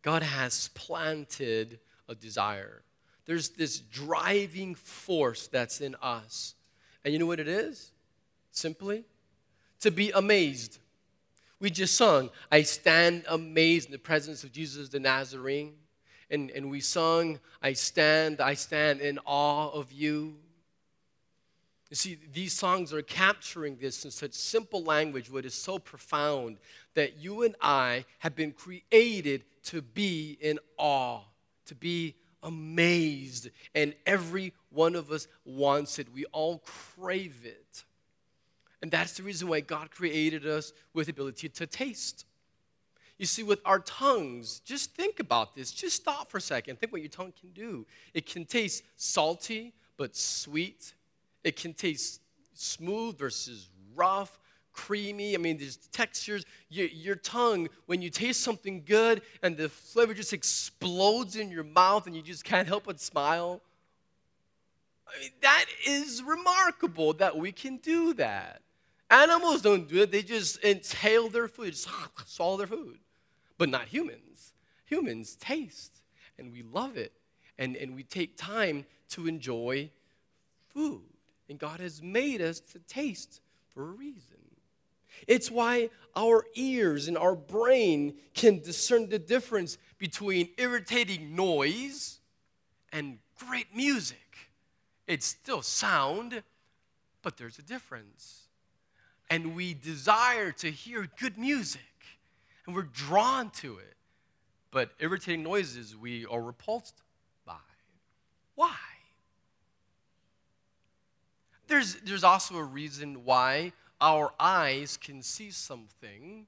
God 0.01 0.23
has 0.23 0.69
planted 0.73 1.79
a 2.07 2.15
desire. 2.15 2.81
There's 3.25 3.49
this 3.49 3.79
driving 3.79 4.75
force 4.75 5.47
that's 5.47 5.81
in 5.81 5.95
us. 6.01 6.55
And 7.03 7.13
you 7.13 7.19
know 7.19 7.25
what 7.25 7.39
it 7.39 7.47
is? 7.47 7.91
Simply 8.51 9.03
to 9.81 9.91
be 9.91 10.11
amazed 10.11 10.79
we 11.59 11.69
just 11.69 11.95
sung, 11.95 12.29
I 12.51 12.61
stand 12.61 13.25
amazed 13.27 13.87
in 13.87 13.91
the 13.91 13.99
presence 13.99 14.43
of 14.43 14.51
Jesus 14.51 14.89
the 14.89 14.99
Nazarene. 14.99 15.73
And, 16.31 16.51
and 16.51 16.69
we 16.69 16.79
sung, 16.79 17.39
I 17.61 17.73
stand, 17.73 18.39
I 18.39 18.53
stand 18.53 19.01
in 19.01 19.19
awe 19.25 19.69
of 19.71 19.91
you. 19.91 20.35
You 21.89 21.95
see, 21.95 22.19
these 22.31 22.53
songs 22.53 22.93
are 22.93 23.01
capturing 23.01 23.77
this 23.77 24.05
in 24.05 24.11
such 24.11 24.33
simple 24.33 24.83
language, 24.83 25.31
what 25.31 25.43
is 25.43 25.55
so 25.55 25.79
profound 25.79 26.57
that 26.93 27.17
you 27.17 27.41
and 27.43 27.55
I 27.59 28.05
have 28.19 28.35
been 28.35 28.51
created 28.51 29.43
to 29.63 29.81
be 29.81 30.37
in 30.39 30.59
awe, 30.77 31.21
to 31.65 31.75
be 31.75 32.15
amazed. 32.43 33.49
And 33.73 33.95
every 34.05 34.53
one 34.69 34.95
of 34.95 35.11
us 35.11 35.27
wants 35.45 35.97
it. 35.97 36.13
We 36.13 36.25
all 36.25 36.59
crave 36.59 37.41
it. 37.43 37.85
And 38.81 38.89
that's 38.89 39.13
the 39.13 39.23
reason 39.23 39.47
why 39.47 39.59
God 39.59 39.91
created 39.91 40.47
us 40.47 40.71
with 40.93 41.07
the 41.07 41.11
ability 41.11 41.49
to 41.49 41.67
taste. 41.67 42.25
You 43.17 43.25
see, 43.25 43.43
with 43.43 43.59
our 43.65 43.79
tongues, 43.79 44.61
just 44.61 44.95
think 44.95 45.19
about 45.19 45.53
this. 45.53 45.71
Just 45.71 45.97
stop 45.97 46.31
for 46.31 46.37
a 46.37 46.41
second. 46.41 46.79
Think 46.79 46.93
what 46.93 47.01
your 47.01 47.09
tongue 47.09 47.33
can 47.37 47.49
do. 47.51 47.85
It 48.13 48.25
can 48.25 48.45
taste 48.45 48.83
salty, 48.95 49.73
but 49.97 50.15
sweet. 50.15 50.93
It 51.43 51.57
can 51.57 51.73
taste 51.73 52.21
smooth 52.53 53.17
versus 53.17 53.67
rough, 53.93 54.39
creamy. 54.71 55.35
I 55.35 55.37
mean, 55.37 55.57
there's 55.57 55.75
textures. 55.75 56.45
Your, 56.69 56.87
your 56.87 57.15
tongue, 57.17 57.67
when 57.87 58.01
you 58.01 58.09
taste 58.09 58.41
something 58.41 58.83
good 58.85 59.21
and 59.43 59.57
the 59.57 59.67
flavor 59.67 60.13
just 60.13 60.31
explodes 60.31 61.35
in 61.35 61.51
your 61.51 61.65
mouth 61.65 62.07
and 62.07 62.15
you 62.15 62.21
just 62.21 62.45
can't 62.45 62.69
help 62.69 62.85
but 62.85 63.01
smile. 63.01 63.61
I 65.05 65.19
mean, 65.19 65.31
that 65.41 65.65
is 65.85 66.23
remarkable 66.23 67.13
that 67.13 67.37
we 67.37 67.51
can 67.51 67.77
do 67.77 68.13
that. 68.13 68.61
Animals 69.09 69.61
don't 69.61 69.87
do 69.87 70.03
it, 70.03 70.11
they 70.11 70.21
just 70.21 70.63
inhale 70.63 71.29
their 71.29 71.47
food, 71.47 71.71
just 71.71 71.89
swallow 72.25 72.57
their 72.57 72.67
food. 72.67 72.99
But 73.57 73.69
not 73.69 73.87
humans. 73.87 74.53
Humans 74.85 75.35
taste 75.35 76.01
and 76.39 76.51
we 76.51 76.63
love 76.63 76.97
it. 76.97 77.11
And, 77.57 77.75
and 77.75 77.95
we 77.95 78.03
take 78.03 78.37
time 78.37 78.85
to 79.09 79.27
enjoy 79.27 79.89
food. 80.73 81.01
And 81.49 81.59
God 81.59 81.79
has 81.81 82.01
made 82.01 82.41
us 82.41 82.59
to 82.71 82.79
taste 82.79 83.41
for 83.67 83.83
a 83.83 83.91
reason. 83.91 84.37
It's 85.27 85.51
why 85.51 85.89
our 86.15 86.45
ears 86.55 87.07
and 87.07 87.17
our 87.17 87.35
brain 87.35 88.13
can 88.33 88.59
discern 88.59 89.09
the 89.09 89.19
difference 89.19 89.77
between 89.97 90.49
irritating 90.57 91.35
noise 91.35 92.19
and 92.93 93.19
great 93.37 93.75
music. 93.75 94.17
It's 95.07 95.25
still 95.25 95.61
sound, 95.61 96.41
but 97.21 97.35
there's 97.35 97.59
a 97.59 97.63
difference 97.63 98.38
and 99.29 99.55
we 99.55 99.73
desire 99.73 100.51
to 100.53 100.71
hear 100.71 101.07
good 101.19 101.37
music 101.37 101.81
and 102.65 102.75
we're 102.75 102.83
drawn 102.83 103.49
to 103.51 103.77
it. 103.77 103.95
But 104.71 104.91
irritating 104.99 105.43
noises 105.43 105.95
we 105.95 106.25
are 106.27 106.41
repulsed 106.41 107.01
by. 107.45 107.55
Why? 108.55 108.75
There's, 111.67 111.95
there's 111.95 112.23
also 112.23 112.57
a 112.57 112.63
reason 112.63 113.25
why 113.25 113.73
our 114.01 114.33
eyes 114.39 114.97
can 114.97 115.21
see 115.21 115.51
something 115.51 116.47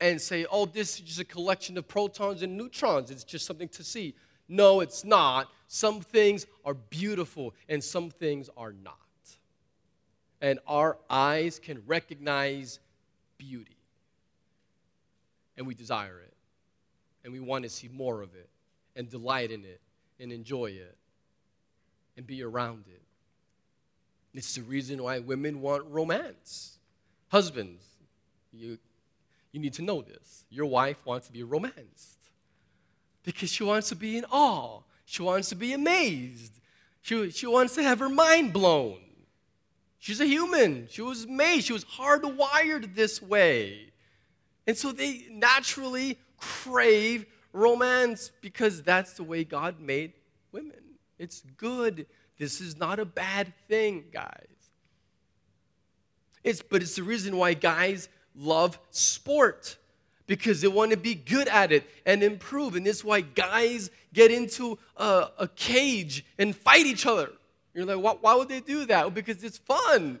and 0.00 0.20
say, 0.20 0.46
oh, 0.50 0.66
this 0.66 0.96
is 0.96 1.00
just 1.00 1.20
a 1.20 1.24
collection 1.24 1.78
of 1.78 1.88
protons 1.88 2.42
and 2.42 2.56
neutrons. 2.56 3.10
It's 3.10 3.24
just 3.24 3.46
something 3.46 3.68
to 3.70 3.84
see. 3.84 4.14
No, 4.48 4.80
it's 4.80 5.04
not. 5.04 5.48
Some 5.68 6.00
things 6.00 6.46
are 6.64 6.74
beautiful 6.74 7.54
and 7.68 7.82
some 7.82 8.10
things 8.10 8.50
are 8.56 8.72
not. 8.72 9.05
And 10.40 10.58
our 10.66 10.98
eyes 11.08 11.58
can 11.58 11.82
recognize 11.86 12.78
beauty. 13.38 13.76
And 15.56 15.66
we 15.66 15.74
desire 15.74 16.20
it. 16.20 16.34
And 17.24 17.32
we 17.32 17.40
want 17.40 17.64
to 17.64 17.70
see 17.70 17.88
more 17.88 18.22
of 18.22 18.34
it 18.34 18.48
and 18.94 19.10
delight 19.10 19.50
in 19.50 19.64
it 19.64 19.80
and 20.20 20.30
enjoy 20.30 20.66
it 20.66 20.96
and 22.16 22.26
be 22.26 22.42
around 22.42 22.84
it. 22.88 23.02
It's 24.34 24.54
the 24.54 24.62
reason 24.62 25.02
why 25.02 25.18
women 25.18 25.60
want 25.60 25.84
romance. 25.88 26.78
Husbands, 27.28 27.82
you, 28.52 28.78
you 29.52 29.60
need 29.60 29.72
to 29.74 29.82
know 29.82 30.02
this. 30.02 30.44
Your 30.50 30.66
wife 30.66 30.98
wants 31.04 31.26
to 31.26 31.32
be 31.32 31.42
romanced 31.42 32.16
because 33.24 33.50
she 33.50 33.64
wants 33.64 33.88
to 33.88 33.96
be 33.96 34.16
in 34.16 34.24
awe, 34.30 34.80
she 35.04 35.22
wants 35.22 35.48
to 35.48 35.54
be 35.54 35.72
amazed, 35.72 36.60
she, 37.02 37.30
she 37.30 37.46
wants 37.46 37.74
to 37.74 37.82
have 37.82 37.98
her 37.98 38.08
mind 38.08 38.52
blown. 38.52 39.00
She's 40.06 40.20
a 40.20 40.24
human. 40.24 40.86
She 40.88 41.02
was 41.02 41.26
made, 41.26 41.64
she 41.64 41.72
was 41.72 41.84
hardwired 41.84 42.94
this 42.94 43.20
way. 43.20 43.90
And 44.64 44.76
so 44.76 44.92
they 44.92 45.26
naturally 45.32 46.16
crave 46.36 47.26
romance 47.52 48.30
because 48.40 48.84
that's 48.84 49.14
the 49.14 49.24
way 49.24 49.42
God 49.42 49.80
made 49.80 50.12
women. 50.52 50.78
It's 51.18 51.42
good. 51.56 52.06
This 52.38 52.60
is 52.60 52.76
not 52.76 53.00
a 53.00 53.04
bad 53.04 53.52
thing, 53.66 54.04
guys. 54.12 54.46
It's, 56.44 56.62
but 56.62 56.82
it's 56.82 56.94
the 56.94 57.02
reason 57.02 57.36
why 57.36 57.54
guys 57.54 58.08
love 58.36 58.78
sport 58.90 59.76
because 60.28 60.60
they 60.60 60.68
want 60.68 60.92
to 60.92 60.96
be 60.96 61.16
good 61.16 61.48
at 61.48 61.72
it 61.72 61.82
and 62.04 62.22
improve. 62.22 62.76
And 62.76 62.86
this 62.86 62.98
is 62.98 63.04
why 63.04 63.22
guys 63.22 63.90
get 64.14 64.30
into 64.30 64.78
a, 64.96 65.30
a 65.36 65.48
cage 65.48 66.24
and 66.38 66.54
fight 66.54 66.86
each 66.86 67.06
other. 67.06 67.30
You're 67.76 67.84
like, 67.84 67.98
why, 67.98 68.16
why 68.18 68.34
would 68.34 68.48
they 68.48 68.60
do 68.60 68.86
that? 68.86 69.02
Well, 69.02 69.10
because 69.10 69.44
it's 69.44 69.58
fun. 69.58 70.18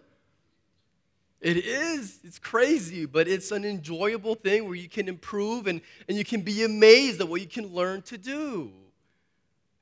It 1.40 1.56
is. 1.56 2.18
It's 2.22 2.38
crazy, 2.38 3.06
but 3.06 3.28
it's 3.28 3.50
an 3.50 3.64
enjoyable 3.64 4.34
thing 4.34 4.66
where 4.66 4.74
you 4.74 4.90
can 4.90 5.08
improve 5.08 5.66
and, 5.66 5.80
and 6.06 6.18
you 6.18 6.24
can 6.24 6.42
be 6.42 6.64
amazed 6.64 7.20
at 7.20 7.28
what 7.28 7.40
you 7.40 7.46
can 7.46 7.68
learn 7.68 8.02
to 8.02 8.18
do. 8.18 8.70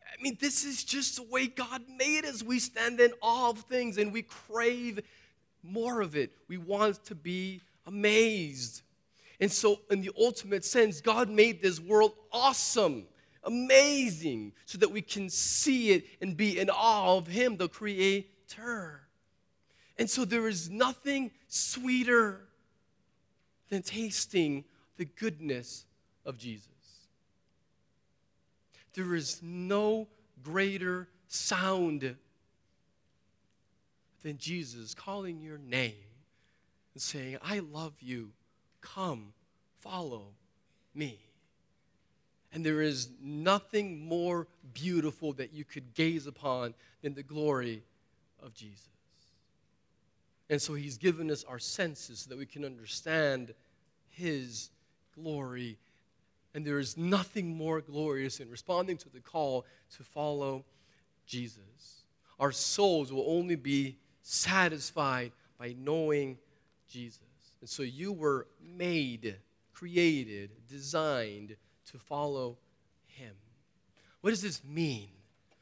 I 0.06 0.22
mean, 0.22 0.38
this 0.40 0.64
is 0.64 0.84
just 0.84 1.16
the 1.16 1.24
way 1.24 1.48
God 1.48 1.82
made 1.98 2.24
us. 2.24 2.44
We 2.44 2.60
stand 2.60 3.00
in 3.00 3.12
awe 3.20 3.50
of 3.50 3.58
things 3.62 3.98
and 3.98 4.12
we 4.12 4.22
crave 4.22 5.00
more 5.64 6.00
of 6.00 6.14
it. 6.14 6.30
We 6.46 6.58
want 6.58 7.04
to 7.06 7.16
be 7.16 7.60
amazed. 7.86 8.82
And 9.40 9.50
so, 9.50 9.80
in 9.90 10.00
the 10.00 10.12
ultimate 10.18 10.64
sense, 10.64 11.00
God 11.00 11.28
made 11.28 11.60
this 11.60 11.80
world 11.80 12.12
awesome, 12.30 13.06
amazing, 13.44 14.52
so 14.66 14.78
that 14.78 14.90
we 14.90 15.02
can 15.02 15.28
see 15.30 15.90
it 15.90 16.06
and 16.20 16.36
be 16.36 16.58
in 16.58 16.70
awe 16.70 17.16
of 17.16 17.26
Him, 17.26 17.56
the 17.56 17.68
Creator. 17.68 19.00
And 19.98 20.10
so, 20.10 20.24
there 20.24 20.48
is 20.48 20.70
nothing 20.70 21.30
sweeter 21.46 22.40
than 23.68 23.82
tasting 23.82 24.64
the 24.96 25.04
goodness 25.04 25.84
of 26.24 26.38
Jesus. 26.38 26.68
There 28.94 29.14
is 29.14 29.40
no 29.42 30.08
greater 30.42 31.08
sound 31.28 32.16
than 34.22 34.38
Jesus 34.38 34.94
calling 34.94 35.40
your 35.40 35.58
name 35.58 35.94
and 36.94 37.02
saying, 37.02 37.38
I 37.42 37.58
love 37.58 37.94
you. 38.00 38.30
Come, 38.80 39.32
follow 39.80 40.28
me. 40.94 41.18
And 42.54 42.64
there 42.64 42.80
is 42.80 43.08
nothing 43.20 44.06
more 44.06 44.46
beautiful 44.72 45.32
that 45.34 45.52
you 45.52 45.64
could 45.64 45.92
gaze 45.92 46.28
upon 46.28 46.74
than 47.02 47.14
the 47.14 47.22
glory 47.24 47.82
of 48.40 48.54
Jesus. 48.54 48.88
And 50.48 50.62
so 50.62 50.74
he's 50.74 50.96
given 50.96 51.32
us 51.32 51.42
our 51.44 51.58
senses 51.58 52.20
so 52.20 52.30
that 52.30 52.38
we 52.38 52.46
can 52.46 52.64
understand 52.64 53.54
his 54.08 54.70
glory. 55.16 55.78
And 56.54 56.64
there 56.64 56.78
is 56.78 56.96
nothing 56.96 57.56
more 57.56 57.80
glorious 57.80 58.38
in 58.38 58.48
responding 58.48 58.98
to 58.98 59.08
the 59.08 59.20
call 59.20 59.66
to 59.96 60.04
follow 60.04 60.64
Jesus. 61.26 62.04
Our 62.38 62.52
souls 62.52 63.12
will 63.12 63.24
only 63.26 63.56
be 63.56 63.96
satisfied 64.22 65.32
by 65.58 65.74
knowing 65.76 66.38
Jesus. 66.88 67.20
And 67.60 67.68
so 67.68 67.82
you 67.82 68.12
were 68.12 68.46
made, 68.62 69.38
created, 69.72 70.50
designed 70.68 71.56
to 71.90 71.98
follow 71.98 72.56
him. 73.06 73.34
What 74.20 74.30
does 74.30 74.42
this 74.42 74.62
mean 74.64 75.08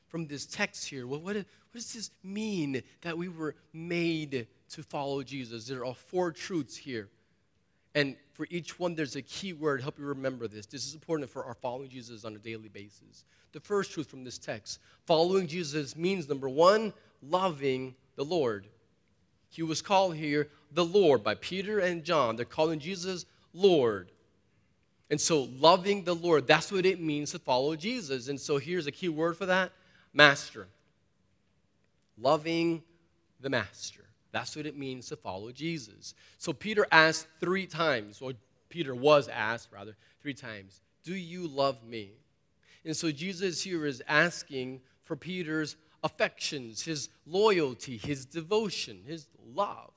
from 0.08 0.26
this 0.26 0.46
text 0.46 0.88
here? 0.88 1.06
What, 1.06 1.22
what, 1.22 1.36
what 1.36 1.46
does 1.72 1.92
this 1.92 2.10
mean 2.22 2.82
that 3.00 3.16
we 3.16 3.28
were 3.28 3.54
made 3.72 4.46
to 4.70 4.82
follow 4.82 5.22
Jesus? 5.22 5.66
There 5.66 5.84
are 5.84 5.94
four 5.94 6.32
truths 6.32 6.76
here. 6.76 7.08
And 7.94 8.16
for 8.32 8.46
each 8.50 8.78
one, 8.78 8.94
there's 8.94 9.16
a 9.16 9.22
key 9.22 9.52
word. 9.52 9.82
Help 9.82 9.98
you 9.98 10.06
remember 10.06 10.48
this. 10.48 10.66
This 10.66 10.86
is 10.86 10.94
important 10.94 11.28
for 11.28 11.44
our 11.44 11.54
following 11.54 11.90
Jesus 11.90 12.24
on 12.24 12.34
a 12.34 12.38
daily 12.38 12.68
basis. 12.68 13.24
The 13.52 13.60
first 13.60 13.92
truth 13.92 14.08
from 14.08 14.24
this 14.24 14.38
text 14.38 14.80
following 15.06 15.46
Jesus 15.46 15.94
means 15.94 16.28
number 16.28 16.48
one, 16.48 16.92
loving 17.22 17.94
the 18.16 18.24
Lord. 18.24 18.66
He 19.50 19.62
was 19.62 19.82
called 19.82 20.16
here 20.16 20.48
the 20.72 20.84
Lord 20.84 21.22
by 21.22 21.34
Peter 21.34 21.78
and 21.78 22.02
John. 22.04 22.36
They're 22.36 22.46
calling 22.46 22.78
Jesus 22.78 23.26
Lord. 23.52 24.10
And 25.12 25.20
so, 25.20 25.50
loving 25.58 26.04
the 26.04 26.14
Lord, 26.14 26.46
that's 26.46 26.72
what 26.72 26.86
it 26.86 26.98
means 26.98 27.32
to 27.32 27.38
follow 27.38 27.76
Jesus. 27.76 28.28
And 28.28 28.40
so, 28.40 28.56
here's 28.56 28.86
a 28.86 28.90
key 28.90 29.10
word 29.10 29.36
for 29.36 29.44
that 29.44 29.70
master. 30.14 30.68
Loving 32.16 32.82
the 33.38 33.50
master. 33.50 34.06
That's 34.30 34.56
what 34.56 34.64
it 34.64 34.74
means 34.74 35.08
to 35.08 35.16
follow 35.16 35.52
Jesus. 35.52 36.14
So, 36.38 36.54
Peter 36.54 36.86
asked 36.90 37.26
three 37.40 37.66
times, 37.66 38.22
or 38.22 38.32
Peter 38.70 38.94
was 38.94 39.28
asked 39.28 39.68
rather, 39.70 39.94
three 40.22 40.32
times, 40.32 40.80
Do 41.04 41.14
you 41.14 41.46
love 41.46 41.84
me? 41.84 42.12
And 42.86 42.96
so, 42.96 43.12
Jesus 43.12 43.60
here 43.60 43.84
is 43.84 44.02
asking 44.08 44.80
for 45.04 45.14
Peter's 45.14 45.76
affections, 46.02 46.80
his 46.80 47.10
loyalty, 47.26 47.98
his 47.98 48.24
devotion, 48.24 49.02
his 49.06 49.26
love. 49.54 49.92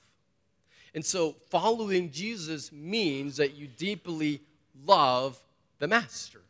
And 0.93 1.05
so, 1.05 1.37
following 1.49 2.11
Jesus 2.11 2.73
means 2.73 3.37
that 3.37 3.55
you 3.55 3.67
deeply 3.67 4.41
love 4.83 5.41
the 5.79 5.87
Master. 5.87 6.41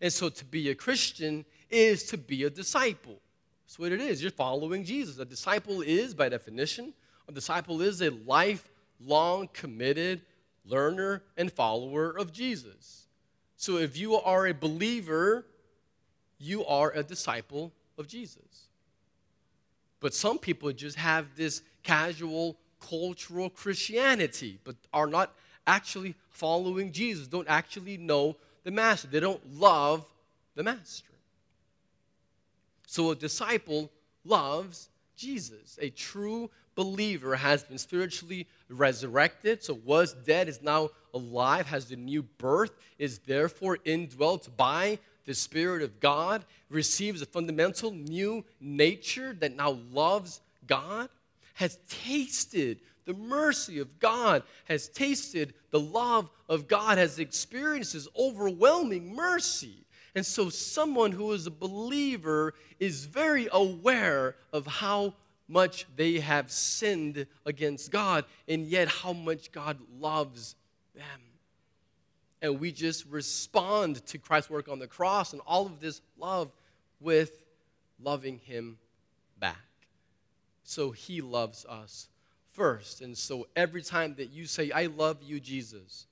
And 0.00 0.12
so, 0.12 0.28
to 0.28 0.44
be 0.44 0.70
a 0.70 0.74
Christian 0.74 1.44
is 1.70 2.04
to 2.04 2.16
be 2.16 2.44
a 2.44 2.50
disciple. 2.50 3.20
That's 3.66 3.78
what 3.78 3.92
it 3.92 4.00
is. 4.00 4.22
You're 4.22 4.30
following 4.30 4.84
Jesus. 4.84 5.18
A 5.18 5.24
disciple 5.24 5.82
is, 5.82 6.14
by 6.14 6.28
definition, 6.28 6.94
a 7.28 7.32
disciple 7.32 7.82
is 7.82 8.00
a 8.00 8.10
lifelong 8.10 9.48
committed 9.52 10.22
learner 10.64 11.22
and 11.36 11.52
follower 11.52 12.16
of 12.16 12.32
Jesus. 12.32 13.06
So, 13.56 13.78
if 13.78 13.98
you 13.98 14.14
are 14.14 14.46
a 14.46 14.54
believer, 14.54 15.46
you 16.38 16.64
are 16.64 16.92
a 16.92 17.02
disciple 17.02 17.72
of 17.98 18.06
Jesus. 18.06 18.68
But 20.00 20.14
some 20.14 20.38
people 20.38 20.72
just 20.72 20.96
have 20.96 21.34
this 21.36 21.62
casual 21.82 22.56
cultural 22.80 23.50
Christianity, 23.50 24.60
but 24.62 24.76
are 24.92 25.08
not 25.08 25.34
actually 25.68 26.16
following 26.30 26.90
Jesus, 26.90 27.28
don't 27.28 27.48
actually 27.48 27.96
know 27.96 28.34
the 28.64 28.70
Master. 28.72 29.06
They 29.06 29.20
don't 29.20 29.60
love 29.60 30.04
the 30.56 30.64
Master. 30.64 31.04
So 32.86 33.10
a 33.10 33.14
disciple 33.14 33.90
loves 34.24 34.88
Jesus. 35.16 35.78
A 35.80 35.90
true 35.90 36.50
believer 36.74 37.36
has 37.36 37.64
been 37.64 37.78
spiritually 37.78 38.46
resurrected, 38.68 39.62
so 39.62 39.74
was 39.84 40.12
dead, 40.12 40.48
is 40.48 40.62
now 40.62 40.90
alive, 41.12 41.66
has 41.66 41.86
the 41.86 41.96
new 41.96 42.22
birth, 42.22 42.70
is 42.98 43.18
therefore 43.18 43.78
indwelt 43.84 44.48
by 44.56 44.98
the 45.26 45.34
Spirit 45.34 45.82
of 45.82 46.00
God, 46.00 46.44
receives 46.70 47.20
a 47.20 47.26
fundamental 47.26 47.90
new 47.90 48.44
nature 48.60 49.34
that 49.40 49.56
now 49.56 49.78
loves 49.92 50.40
God, 50.66 51.08
has 51.54 51.78
tasted 51.88 52.78
the 53.08 53.14
mercy 53.14 53.78
of 53.78 53.98
God, 53.98 54.42
has 54.66 54.88
tasted 54.88 55.54
the 55.70 55.80
love 55.80 56.28
of 56.46 56.68
God, 56.68 56.98
has 56.98 57.18
experienced 57.18 57.94
His 57.94 58.06
overwhelming 58.16 59.16
mercy. 59.16 59.86
And 60.14 60.24
so, 60.24 60.50
someone 60.50 61.10
who 61.12 61.32
is 61.32 61.46
a 61.46 61.50
believer 61.50 62.52
is 62.78 63.06
very 63.06 63.48
aware 63.50 64.36
of 64.52 64.66
how 64.66 65.14
much 65.48 65.86
they 65.96 66.20
have 66.20 66.52
sinned 66.52 67.26
against 67.46 67.90
God, 67.90 68.26
and 68.46 68.66
yet 68.66 68.88
how 68.88 69.14
much 69.14 69.50
God 69.52 69.78
loves 69.98 70.54
them 70.94 71.22
and 72.40 72.60
we 72.60 72.70
just 72.70 73.04
respond 73.06 74.04
to 74.06 74.18
Christ's 74.18 74.50
work 74.50 74.68
on 74.68 74.78
the 74.78 74.86
cross 74.86 75.32
and 75.32 75.42
all 75.46 75.66
of 75.66 75.80
this 75.80 76.00
love 76.18 76.52
with 77.00 77.42
loving 78.00 78.38
Him 78.38 78.78
back. 79.38 79.56
So 80.62 80.90
He 80.90 81.20
loves 81.20 81.64
us 81.64 82.08
first. 82.58 83.00
And 83.00 83.16
so 83.16 83.46
every 83.56 83.82
time 83.82 84.16
that 84.18 84.30
you 84.30 84.44
say, 84.44 84.70
I 84.72 84.86
love 84.86 85.22
you, 85.22 85.38
Jesus, 85.38 86.06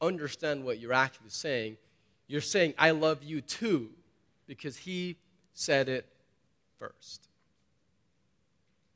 understand 0.00 0.62
what 0.62 0.78
you're 0.78 0.92
actually 0.92 1.30
saying. 1.30 1.78
You're 2.28 2.42
saying, 2.42 2.74
I 2.78 2.90
love 2.90 3.24
you 3.24 3.40
too, 3.40 3.88
because 4.46 4.76
He 4.76 5.16
said 5.54 5.88
it 5.88 6.06
first. 6.78 7.28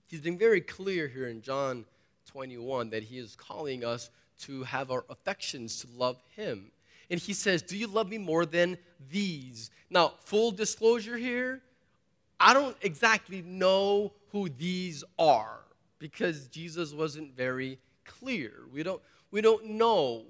He's 0.06 0.20
been 0.20 0.38
very 0.38 0.60
clear 0.60 1.08
here 1.08 1.26
in 1.26 1.42
John 1.42 1.86
21 2.26 2.90
that 2.90 3.02
he 3.02 3.18
is 3.18 3.34
calling 3.34 3.84
us 3.84 4.10
to 4.42 4.62
have 4.62 4.90
our 4.90 5.04
affections 5.08 5.80
to 5.80 5.88
love 5.96 6.22
him. 6.36 6.70
And 7.10 7.18
he 7.18 7.32
says, 7.32 7.62
Do 7.62 7.76
you 7.76 7.86
love 7.86 8.08
me 8.08 8.18
more 8.18 8.46
than 8.46 8.78
these? 9.10 9.70
Now, 9.90 10.12
full 10.20 10.52
disclosure 10.52 11.16
here, 11.16 11.62
I 12.38 12.54
don't 12.54 12.76
exactly 12.82 13.42
know 13.42 14.12
who 14.30 14.48
these 14.48 15.02
are 15.18 15.63
because 16.04 16.48
Jesus 16.48 16.92
wasn't 16.92 17.34
very 17.34 17.78
clear. 18.04 18.52
We 18.70 18.82
don't, 18.82 19.00
we 19.30 19.40
don't 19.40 19.64
know. 19.64 20.24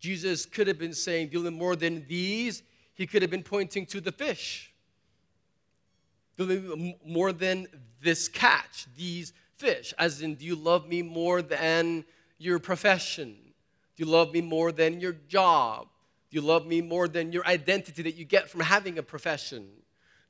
Jesus 0.00 0.46
could 0.46 0.66
have 0.66 0.78
been 0.78 0.94
saying, 0.94 1.28
love 1.28 1.52
more 1.52 1.76
than 1.76 2.06
these? 2.08 2.62
He 2.94 3.06
could 3.06 3.20
have 3.20 3.30
been 3.30 3.42
pointing 3.42 3.84
to 3.84 4.00
the 4.00 4.12
fish. 4.12 4.72
Do 6.38 6.46
they 6.46 6.96
more 7.04 7.34
than 7.34 7.66
this 8.00 8.28
catch, 8.28 8.86
these 8.96 9.34
fish. 9.56 9.92
As 9.98 10.22
in, 10.22 10.36
do 10.36 10.46
you 10.46 10.56
love 10.56 10.88
me 10.88 11.02
more 11.02 11.42
than 11.42 12.06
your 12.38 12.58
profession? 12.58 13.36
Do 13.96 14.04
you 14.04 14.10
love 14.10 14.32
me 14.32 14.40
more 14.40 14.72
than 14.72 15.00
your 15.00 15.16
job? 15.28 15.86
Do 16.30 16.36
you 16.36 16.40
love 16.40 16.66
me 16.66 16.80
more 16.80 17.08
than 17.08 17.30
your 17.30 17.46
identity 17.46 18.02
that 18.04 18.14
you 18.14 18.24
get 18.24 18.48
from 18.48 18.60
having 18.60 18.96
a 18.96 19.02
profession? 19.02 19.68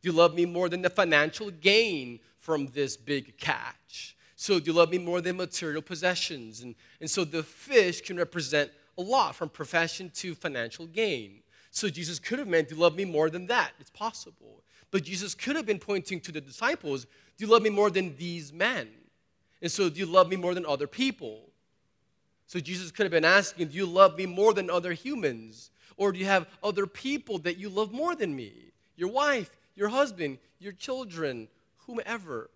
Do 0.03 0.11
you 0.11 0.13
love 0.13 0.35
me 0.35 0.47
more 0.47 0.69
than 0.69 0.83
the 0.83 0.91
financial 0.91 1.53
gain 1.53 2.19
from 2.41 2.67
this 2.75 2.97
big 2.97 3.39
catch? 3.39 4.14
So, 4.45 4.61
do 4.61 4.71
you 4.71 4.77
love 4.77 4.91
me 4.91 4.99
more 4.99 5.23
than 5.23 5.39
material 5.39 5.81
possessions? 5.81 6.61
And, 6.61 6.75
and 7.01 7.11
so 7.11 7.25
the 7.25 7.43
fish 7.43 8.03
can 8.03 8.19
represent 8.19 8.71
a 8.99 9.01
lot 9.01 9.35
from 9.35 9.49
profession 9.49 10.11
to 10.17 10.35
financial 10.35 10.87
gain. 10.87 11.41
So, 11.71 11.89
Jesus 11.89 12.19
could 12.19 12.39
have 12.41 12.47
meant, 12.47 12.69
Do 12.69 12.75
you 12.75 12.81
love 12.83 12.95
me 12.95 13.07
more 13.07 13.31
than 13.31 13.47
that? 13.47 13.71
It's 13.81 13.89
possible. 13.89 14.63
But 14.91 15.03
Jesus 15.03 15.35
could 15.35 15.57
have 15.57 15.65
been 15.65 15.79
pointing 15.79 16.21
to 16.21 16.31
the 16.31 16.43
disciples, 16.43 17.07
Do 17.39 17.47
you 17.47 17.51
love 17.51 17.63
me 17.63 17.71
more 17.71 17.89
than 17.89 18.19
these 18.19 18.53
men? 18.53 18.91
And 19.63 19.73
so, 19.73 19.89
do 19.89 19.99
you 19.99 20.05
love 20.05 20.29
me 20.29 20.37
more 20.37 20.53
than 20.53 20.67
other 20.67 20.87
people? 20.87 21.49
So, 22.47 22.61
Jesus 22.61 22.91
could 22.91 23.05
have 23.05 23.13
been 23.13 23.25
asking, 23.25 23.69
Do 23.69 23.79
you 23.79 23.87
love 23.87 24.19
me 24.19 24.27
more 24.27 24.53
than 24.53 24.69
other 24.69 24.93
humans? 24.93 25.71
Or 25.97 26.13
do 26.13 26.19
you 26.19 26.27
have 26.27 26.47
other 26.63 26.87
people 26.87 27.39
that 27.39 27.57
you 27.57 27.71
love 27.71 27.95
more 27.95 28.15
than 28.15 28.37
me? 28.37 28.53
Your 28.95 29.09
wife, 29.09 29.57
your 29.75 29.89
husband, 29.89 30.37
your 30.59 30.73
children, 30.73 31.49
whomever 31.87 32.51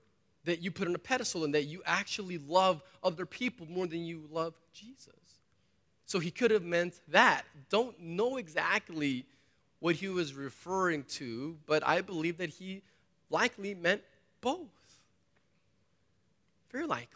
that 0.49 0.63
you 0.63 0.71
put 0.71 0.89
on 0.89 0.95
a 0.95 0.99
pedestal 0.99 1.45
and 1.45 1.55
that 1.55 1.65
you 1.65 1.83
actually 1.85 2.39
love 2.39 2.83
other 3.03 3.27
people 3.27 3.67
more 3.69 3.87
than 3.87 4.05
you 4.05 4.27
love 4.31 4.55
Jesus. 4.73 5.13
So 6.07 6.19
he 6.19 6.31
could 6.31 6.51
have 6.51 6.65
meant 6.65 7.01
that. 7.09 7.45
Don't 7.69 8.01
know 8.01 8.39
exactly 8.39 9.27
what 9.81 9.95
he 9.97 10.09
was 10.09 10.35
referring 10.35 11.05
to, 11.05 11.59
but 11.67 11.87
I 11.87 12.01
believe 12.01 12.39
that 12.39 12.49
he 12.49 12.83
likely 13.31 13.75
meant 13.75 14.03
both. 14.41 14.67
Very 16.73 16.87
likely. 16.87 17.15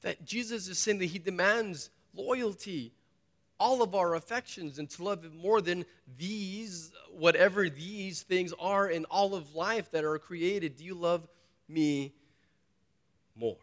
That 0.00 0.24
Jesus 0.24 0.68
is 0.68 0.78
saying 0.78 0.98
that 0.98 1.06
he 1.06 1.18
demands 1.18 1.90
loyalty, 2.14 2.92
all 3.58 3.82
of 3.82 3.94
our 3.94 4.14
affections 4.14 4.78
and 4.78 4.90
to 4.90 5.04
love 5.04 5.22
Him 5.22 5.36
more 5.36 5.60
than 5.60 5.84
these, 6.18 6.90
whatever 7.10 7.68
these 7.68 8.22
things 8.22 8.52
are 8.58 8.88
in 8.88 9.04
all 9.04 9.34
of 9.34 9.54
life 9.54 9.90
that 9.92 10.04
are 10.04 10.18
created. 10.18 10.76
Do 10.76 10.84
you 10.84 10.94
love 10.94 11.28
me 11.72 12.12
more? 13.34 13.56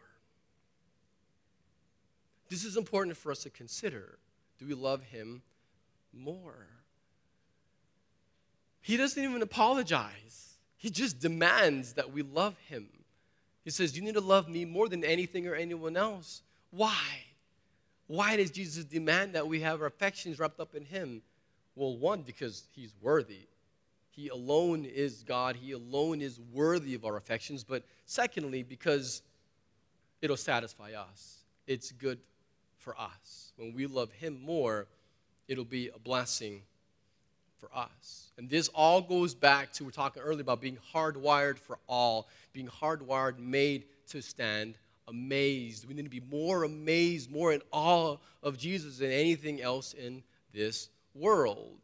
This 2.48 2.64
is 2.64 2.76
important 2.76 3.16
for 3.16 3.30
us 3.30 3.44
to 3.44 3.50
consider. 3.50 4.18
Do 4.58 4.66
we 4.66 4.74
love 4.74 5.02
Him 5.04 5.42
more? 6.12 6.66
He 8.80 8.96
doesn't 8.96 9.22
even 9.22 9.42
apologize, 9.42 10.56
He 10.76 10.90
just 10.90 11.20
demands 11.20 11.94
that 11.94 12.12
we 12.12 12.22
love 12.22 12.56
Him. 12.68 12.88
He 13.64 13.70
says, 13.70 13.96
You 13.96 14.02
need 14.02 14.14
to 14.14 14.20
love 14.20 14.48
me 14.48 14.64
more 14.64 14.88
than 14.88 15.04
anything 15.04 15.46
or 15.46 15.54
anyone 15.54 15.96
else. 15.96 16.42
Why? 16.70 17.04
Why 18.06 18.36
does 18.36 18.50
Jesus 18.50 18.84
demand 18.84 19.34
that 19.34 19.46
we 19.46 19.60
have 19.60 19.80
our 19.80 19.86
affections 19.86 20.38
wrapped 20.38 20.58
up 20.58 20.74
in 20.74 20.84
Him? 20.84 21.22
Well, 21.76 21.96
one, 21.96 22.22
because 22.22 22.64
He's 22.74 22.92
worthy. 23.00 23.46
He 24.10 24.28
alone 24.28 24.84
is 24.84 25.22
God. 25.22 25.56
He 25.56 25.72
alone 25.72 26.20
is 26.20 26.40
worthy 26.52 26.94
of 26.94 27.04
our 27.04 27.16
affections. 27.16 27.64
But 27.64 27.84
secondly, 28.06 28.62
because 28.62 29.22
it'll 30.20 30.36
satisfy 30.36 30.92
us. 30.92 31.44
It's 31.66 31.92
good 31.92 32.18
for 32.78 32.98
us. 32.98 33.52
When 33.56 33.72
we 33.74 33.86
love 33.86 34.10
Him 34.12 34.40
more, 34.44 34.88
it'll 35.48 35.64
be 35.64 35.88
a 35.88 35.98
blessing 35.98 36.62
for 37.58 37.70
us. 37.74 38.32
And 38.38 38.48
this 38.48 38.68
all 38.68 39.02
goes 39.02 39.34
back 39.34 39.72
to, 39.74 39.84
we're 39.84 39.90
talking 39.90 40.22
earlier 40.22 40.40
about 40.40 40.60
being 40.60 40.78
hardwired 40.94 41.58
for 41.58 41.78
all, 41.86 42.28
being 42.52 42.68
hardwired, 42.68 43.38
made 43.38 43.84
to 44.08 44.22
stand 44.22 44.76
amazed. 45.06 45.86
We 45.86 45.94
need 45.94 46.04
to 46.04 46.10
be 46.10 46.22
more 46.30 46.64
amazed, 46.64 47.30
more 47.30 47.52
in 47.52 47.60
awe 47.70 48.16
of 48.42 48.58
Jesus 48.58 48.98
than 48.98 49.10
anything 49.10 49.60
else 49.60 49.92
in 49.92 50.22
this 50.52 50.88
world. 51.14 51.76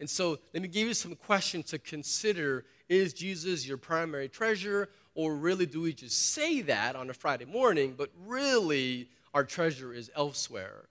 And 0.00 0.08
so, 0.08 0.38
let 0.54 0.62
me 0.62 0.68
give 0.68 0.88
you 0.88 0.94
some 0.94 1.14
questions 1.14 1.66
to 1.66 1.78
consider. 1.78 2.64
Is 2.88 3.12
Jesus 3.12 3.68
your 3.68 3.76
primary 3.76 4.28
treasure? 4.28 4.88
Or 5.14 5.36
really, 5.36 5.66
do 5.66 5.82
we 5.82 5.92
just 5.92 6.32
say 6.32 6.62
that 6.62 6.96
on 6.96 7.10
a 7.10 7.14
Friday 7.14 7.44
morning, 7.44 7.94
but 7.96 8.10
really, 8.26 9.10
our 9.34 9.44
treasure 9.44 9.92
is 9.92 10.10
elsewhere? 10.16 10.88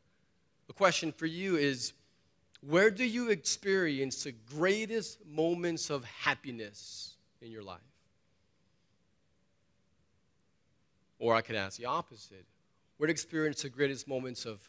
The 0.67 0.73
question 0.73 1.11
for 1.11 1.25
you 1.25 1.57
is 1.57 1.93
where 2.61 2.91
do 2.91 3.03
you 3.03 3.29
experience 3.29 4.23
the 4.23 4.33
greatest 4.33 5.25
moments 5.25 5.89
of 5.89 6.03
happiness 6.05 7.15
in 7.41 7.51
your 7.51 7.63
life? 7.63 7.79
Or 11.17 11.35
I 11.35 11.41
can 11.41 11.55
ask 11.55 11.77
the 11.77 11.85
opposite. 11.85 12.45
Where 12.97 13.07
to 13.07 13.11
experience 13.11 13.61
the 13.61 13.69
greatest 13.69 14.07
moments 14.07 14.45
of, 14.45 14.59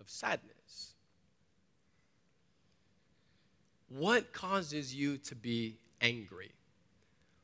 of 0.00 0.08
sadness? 0.08 0.61
What 3.96 4.32
causes 4.32 4.94
you 4.94 5.18
to 5.18 5.34
be 5.34 5.76
angry? 6.00 6.52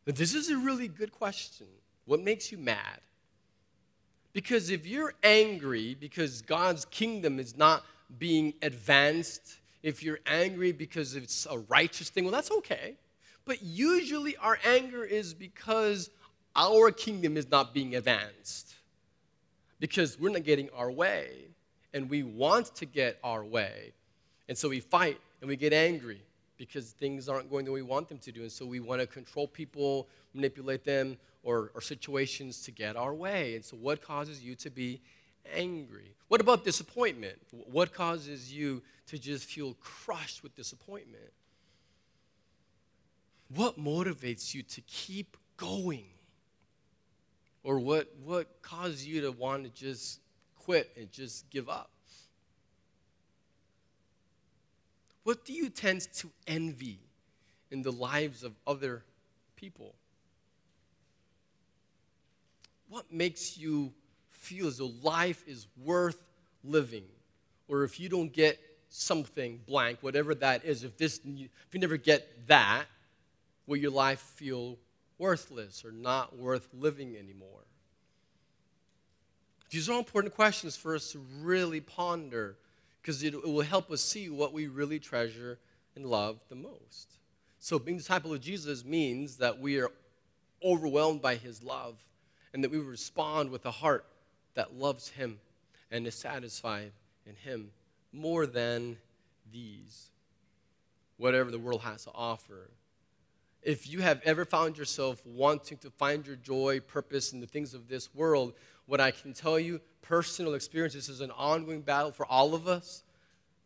this 0.07 0.35
is 0.35 0.49
a 0.49 0.57
really 0.57 0.89
good 0.89 1.13
question. 1.13 1.67
What 2.07 2.21
makes 2.21 2.51
you 2.51 2.57
mad? 2.57 3.01
Because 4.33 4.71
if 4.71 4.87
you're 4.87 5.13
angry 5.23 5.95
because 5.95 6.41
God's 6.41 6.87
kingdom 6.87 7.39
is 7.39 7.59
not 7.59 7.85
being 8.19 8.55
advanced, 8.63 9.59
if 9.83 10.03
you're 10.03 10.21
angry 10.27 10.73
because 10.73 11.15
it's 11.15 11.47
a 11.51 11.59
righteous 11.59 12.09
thing, 12.09 12.25
well, 12.25 12.33
that's 12.33 12.51
okay. 12.51 12.95
But 13.45 13.63
usually 13.63 14.35
our 14.39 14.59
anger 14.65 15.05
is 15.05 15.35
because 15.35 16.09
our 16.57 16.91
kingdom 16.91 17.37
is 17.37 17.51
not 17.51 17.75
being 17.75 17.95
advanced 17.95 18.75
because 19.79 20.19
we're 20.19 20.33
not 20.33 20.45
getting 20.45 20.71
our 20.71 20.91
way 20.91 21.49
and 21.93 22.09
we 22.09 22.23
want 22.23 22.75
to 22.77 22.87
get 22.87 23.19
our 23.23 23.45
way. 23.45 23.93
And 24.49 24.57
so 24.57 24.71
we 24.71 24.81
fight 24.81 25.21
and 25.43 25.49
we 25.49 25.57
get 25.57 25.75
angry 25.75 26.23
because 26.59 26.91
things 26.91 27.29
aren't 27.29 27.49
going 27.49 27.65
the 27.65 27.73
way 27.73 27.81
we 27.81 27.89
want 27.89 28.09
them 28.09 28.19
to 28.19 28.33
do. 28.33 28.43
And 28.43 28.53
so 28.53 28.67
we 28.67 28.81
want 28.81 29.01
to 29.01 29.07
control 29.07 29.47
people, 29.47 30.09
manipulate 30.35 30.85
them, 30.85 31.17
or, 31.43 31.71
or 31.75 31.81
situations 31.81 32.63
to 32.65 32.71
get 32.71 32.97
our 32.97 33.15
way. 33.15 33.55
And 33.55 33.65
so, 33.65 33.77
what 33.77 34.03
causes 34.03 34.43
you 34.43 34.55
to 34.57 34.71
be 34.71 35.01
angry? 35.55 36.15
What 36.27 36.41
about 36.41 36.65
disappointment? 36.65 37.39
What 37.51 37.95
causes 37.95 38.53
you 38.53 38.83
to 39.07 39.19
just 39.19 39.45
feel 39.45 39.75
crushed 39.81 40.43
with 40.43 40.55
disappointment? 40.55 41.33
What 43.55 43.79
motivates 43.79 44.53
you 44.53 44.63
to 44.65 44.81
keep 44.83 45.37
going? 45.57 46.05
Or 47.63 47.79
what, 47.79 48.09
what 48.25 48.63
caused 48.63 49.07
you 49.07 49.23
to 49.23 49.33
want 49.33 49.65
to 49.65 49.71
just 49.71 50.21
quit 50.57 50.91
and 50.97 51.11
just 51.11 51.49
give 51.51 51.69
up? 51.69 51.91
What 55.29 55.45
do 55.45 55.53
you 55.53 55.69
tend 55.69 56.11
to 56.15 56.31
envy 56.47 57.01
in 57.71 57.83
the 57.83 57.93
lives 57.93 58.45
of 58.45 58.55
other 58.67 59.05
people? 59.57 59.95
What 62.89 63.13
makes 63.13 63.59
you 63.59 63.93
feel 64.31 64.69
as 64.69 64.79
though 64.79 64.91
life 65.03 65.45
is 65.47 65.67
worth 65.85 66.17
living? 66.65 67.05
Or 67.69 67.85
if 67.85 68.01
you 68.01 68.09
don't 68.09 68.33
get 68.33 68.59
something 68.89 69.61
blank, 69.67 69.99
whatever 70.01 70.35
that 70.37 70.65
is, 70.65 70.83
if, 70.83 70.97
this, 70.97 71.21
if 71.27 71.75
you 71.75 71.79
never 71.79 71.99
get 71.99 72.47
that, 72.47 72.87
will 73.67 73.77
your 73.77 73.91
life 73.91 74.21
feel 74.21 74.79
worthless 75.19 75.85
or 75.85 75.93
not 75.93 76.39
worth 76.39 76.67
living 76.73 77.19
anymore? 77.19 77.67
These 79.69 79.91
are 79.91 79.93
all 79.93 79.99
important 79.99 80.35
questions 80.35 80.75
for 80.75 80.95
us 80.95 81.13
to 81.13 81.19
really 81.43 81.83
ponder 81.83 82.57
because 83.01 83.23
it, 83.23 83.35
will 83.35 83.63
help 83.63 83.91
us 83.91 84.01
see 84.01 84.29
what 84.29 84.53
we 84.53 84.67
really 84.67 84.99
treasure 84.99 85.59
and 85.95 86.07
love 86.07 86.39
the 86.49 86.55
most. 86.55 87.19
So, 87.59 87.79
being 87.79 87.97
a 87.97 88.01
disciple 88.01 88.33
of 88.33 88.41
Jesus 88.41 88.85
means 88.85 89.37
that 89.39 89.59
we 89.59 89.81
are 89.81 89.91
overwhelmed 90.65 91.23
by 91.23 91.37
his 91.37 91.63
love 91.63 91.97
and 92.53 92.63
that 92.63 92.71
we 92.71 92.79
respond 92.79 93.51
with 93.51 93.67
a 93.67 93.71
heart 93.71 94.05
that 94.55 94.75
loves 94.75 95.09
him 95.09 95.39
and 95.91 96.07
is 96.07 96.15
satisfied 96.15 96.93
in 97.27 97.35
him 97.35 97.71
more 98.13 98.47
than 98.47 98.97
these, 99.53 100.11
whatever 101.17 101.51
the 101.51 101.59
world 101.59 101.83
has 101.83 102.05
to 102.05 102.11
offer. 102.15 102.71
if 103.63 103.89
you 103.89 104.01
have 104.01 104.21
ever 104.25 104.45
found 104.45 104.79
yourself 104.79 105.25
wanting 105.27 105.77
to 105.79 105.91
find 105.91 106.27
your 106.27 106.37
joy, 106.37 106.81
purpose 106.81 107.33
in 107.33 107.41
the 107.41 107.47
things 107.47 107.75
of 107.75 107.89
this 107.89 108.15
world, 108.15 108.55
what 108.89 109.01
I 109.01 109.13
can 109.13 109.33
tell 109.33 109.61
you, 109.61 109.81
personal 110.03 110.55
experience, 110.55 110.95
this 110.95 111.09
is 111.09 111.21
an 111.21 111.31
ongoing 111.31 111.83
battle 111.83 112.11
for 112.11 112.27
all 112.27 112.55
of 112.55 112.67
us 112.67 113.05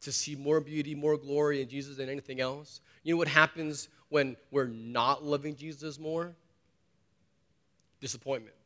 to 0.03 0.13
see 0.13 0.35
more 0.35 0.61
beauty, 0.61 0.95
more 0.95 1.17
glory 1.17 1.63
in 1.63 1.69
Jesus 1.69 1.97
than 1.97 2.09
anything 2.09 2.41
else. 2.41 2.81
You 3.05 3.15
know 3.15 3.19
what 3.19 3.29
happens 3.29 3.89
when 4.09 4.37
we're 4.51 4.67
not 4.67 5.25
loving 5.25 5.55
Jesus 5.57 5.99
more? 5.99 6.35
Disappointment. 8.01 8.57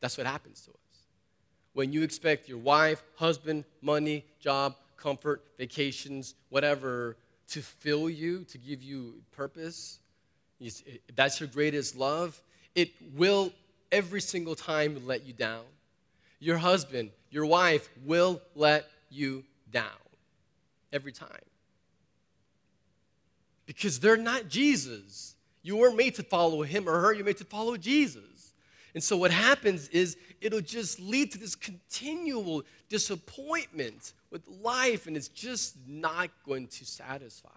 That's 0.00 0.18
what 0.18 0.26
happens 0.26 0.62
to 0.62 0.70
us. 0.72 0.76
When 1.74 1.92
you 1.92 2.02
expect 2.02 2.48
your 2.48 2.58
wife, 2.58 3.02
husband, 3.14 3.64
money, 3.80 4.24
job, 4.40 4.74
comfort, 4.96 5.44
vacations, 5.58 6.34
whatever, 6.48 7.16
to 7.48 7.62
fill 7.62 8.10
you, 8.10 8.44
to 8.44 8.58
give 8.58 8.82
you 8.82 9.22
purpose, 9.30 10.00
that's 11.14 11.38
your 11.38 11.48
greatest 11.48 11.96
love, 11.96 12.42
it 12.74 12.90
will 13.14 13.52
every 13.92 14.20
single 14.20 14.54
time 14.54 15.06
let 15.06 15.26
you 15.26 15.32
down. 15.32 15.64
Your 16.40 16.58
husband, 16.58 17.10
your 17.30 17.46
wife 17.46 17.88
will 18.04 18.40
let 18.54 18.86
you 19.10 19.44
down 19.70 19.84
every 20.92 21.12
time. 21.12 21.28
Because 23.66 23.98
they're 24.00 24.16
not 24.16 24.48
Jesus. 24.48 25.34
You 25.62 25.76
weren't 25.76 25.96
made 25.96 26.16
to 26.16 26.22
follow 26.22 26.62
him 26.62 26.88
or 26.88 27.00
her, 27.00 27.12
you're 27.12 27.24
made 27.24 27.38
to 27.38 27.44
follow 27.44 27.76
Jesus. 27.76 28.52
And 28.94 29.02
so 29.02 29.16
what 29.16 29.30
happens 29.30 29.88
is 29.88 30.16
it'll 30.40 30.60
just 30.60 31.00
lead 31.00 31.32
to 31.32 31.38
this 31.38 31.56
continual 31.56 32.62
disappointment 32.88 34.12
with 34.30 34.46
life, 34.46 35.06
and 35.06 35.16
it's 35.16 35.28
just 35.28 35.76
not 35.88 36.30
going 36.46 36.68
to 36.68 36.84
satisfy. 36.84 37.48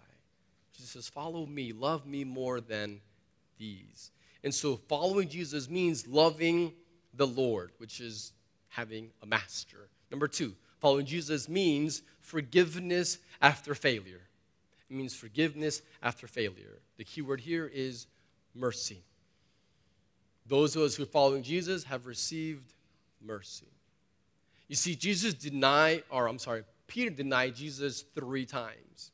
Jesus 0.72 0.90
says, 0.90 1.08
Follow 1.08 1.46
me, 1.46 1.72
love 1.72 2.06
me 2.06 2.24
more 2.24 2.60
than 2.60 3.00
these. 3.58 4.10
And 4.44 4.54
so 4.54 4.76
following 4.88 5.28
Jesus 5.28 5.68
means 5.68 6.06
loving 6.06 6.72
the 7.14 7.26
Lord, 7.26 7.72
which 7.78 8.00
is 8.00 8.32
having 8.68 9.10
a 9.22 9.26
master. 9.26 9.88
Number 10.10 10.28
two, 10.28 10.54
following 10.78 11.06
Jesus 11.06 11.48
means 11.48 12.02
forgiveness 12.20 13.18
after 13.42 13.74
failure. 13.74 14.22
It 14.90 14.96
means 14.96 15.14
forgiveness 15.14 15.82
after 16.02 16.26
failure. 16.26 16.80
The 16.96 17.04
key 17.04 17.22
word 17.22 17.40
here 17.40 17.70
is 17.72 18.06
mercy. 18.54 19.02
Those 20.46 20.76
of 20.76 20.82
us 20.82 20.94
who 20.94 21.02
are 21.02 21.06
following 21.06 21.42
Jesus 21.42 21.84
have 21.84 22.06
received 22.06 22.72
mercy. 23.20 23.66
You 24.68 24.76
see, 24.76 24.94
Jesus 24.94 25.34
denied, 25.34 26.04
or 26.10 26.28
I'm 26.28 26.38
sorry, 26.38 26.64
Peter 26.86 27.10
denied 27.10 27.54
Jesus 27.54 28.02
three 28.14 28.46
times. 28.46 29.10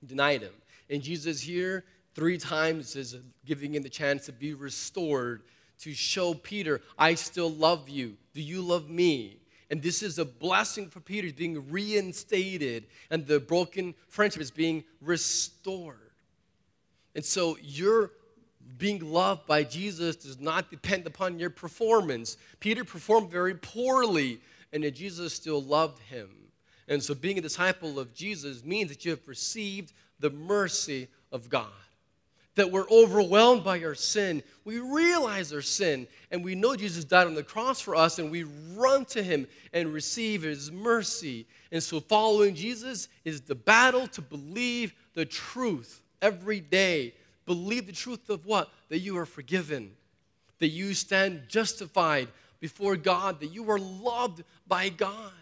He 0.00 0.06
denied 0.06 0.42
him. 0.42 0.52
And 0.90 1.02
Jesus 1.02 1.40
here, 1.40 1.84
three 2.14 2.38
times, 2.38 2.96
is 2.96 3.16
giving 3.44 3.74
him 3.74 3.82
the 3.82 3.88
chance 3.88 4.26
to 4.26 4.32
be 4.32 4.54
restored, 4.54 5.42
to 5.80 5.94
show 5.94 6.34
Peter, 6.34 6.80
I 6.98 7.14
still 7.14 7.50
love 7.50 7.88
you. 7.88 8.16
Do 8.34 8.42
you 8.42 8.60
love 8.62 8.90
me? 8.90 9.38
And 9.70 9.80
this 9.80 10.02
is 10.02 10.18
a 10.18 10.24
blessing 10.24 10.88
for 10.88 11.00
Peter, 11.00 11.32
being 11.32 11.70
reinstated, 11.70 12.86
and 13.08 13.26
the 13.26 13.38
broken 13.38 13.94
friendship 14.08 14.42
is 14.42 14.50
being 14.50 14.84
restored. 15.00 15.96
And 17.14 17.24
so 17.24 17.56
your 17.62 18.10
being 18.78 19.12
loved 19.12 19.46
by 19.46 19.64
Jesus 19.64 20.16
does 20.16 20.40
not 20.40 20.70
depend 20.70 21.06
upon 21.06 21.38
your 21.38 21.50
performance. 21.50 22.36
Peter 22.60 22.84
performed 22.84 23.30
very 23.30 23.54
poorly, 23.54 24.40
and 24.72 24.84
yet 24.84 24.94
Jesus 24.94 25.34
still 25.34 25.62
loved 25.62 25.98
him. 26.02 26.28
And 26.88 27.02
so 27.02 27.14
being 27.14 27.38
a 27.38 27.42
disciple 27.42 27.98
of 27.98 28.12
Jesus 28.12 28.64
means 28.64 28.90
that 28.90 29.04
you 29.04 29.12
have 29.12 29.26
received 29.28 29.92
the 30.18 30.30
mercy 30.30 31.08
of 31.30 31.48
God 31.48 31.70
that 32.56 32.70
we're 32.70 32.88
overwhelmed 32.90 33.64
by 33.64 33.82
our 33.82 33.94
sin. 33.94 34.42
We 34.64 34.78
realize 34.78 35.52
our 35.52 35.62
sin 35.62 36.06
and 36.30 36.44
we 36.44 36.54
know 36.54 36.76
Jesus 36.76 37.04
died 37.04 37.26
on 37.26 37.34
the 37.34 37.42
cross 37.42 37.80
for 37.80 37.94
us 37.94 38.18
and 38.18 38.30
we 38.30 38.44
run 38.74 39.04
to 39.06 39.22
him 39.22 39.46
and 39.72 39.92
receive 39.92 40.42
his 40.42 40.70
mercy. 40.70 41.46
And 41.72 41.82
so 41.82 42.00
following 42.00 42.54
Jesus 42.54 43.08
is 43.24 43.42
the 43.42 43.54
battle 43.54 44.06
to 44.08 44.20
believe 44.20 44.92
the 45.14 45.24
truth 45.24 46.02
every 46.20 46.60
day. 46.60 47.14
Believe 47.46 47.86
the 47.86 47.92
truth 47.92 48.28
of 48.30 48.46
what? 48.46 48.70
That 48.88 48.98
you 48.98 49.16
are 49.18 49.26
forgiven, 49.26 49.92
that 50.58 50.68
you 50.68 50.94
stand 50.94 51.44
justified 51.48 52.28
before 52.58 52.96
God, 52.96 53.40
that 53.40 53.52
you 53.52 53.70
are 53.70 53.78
loved 53.78 54.42
by 54.66 54.88
God. 54.88 55.32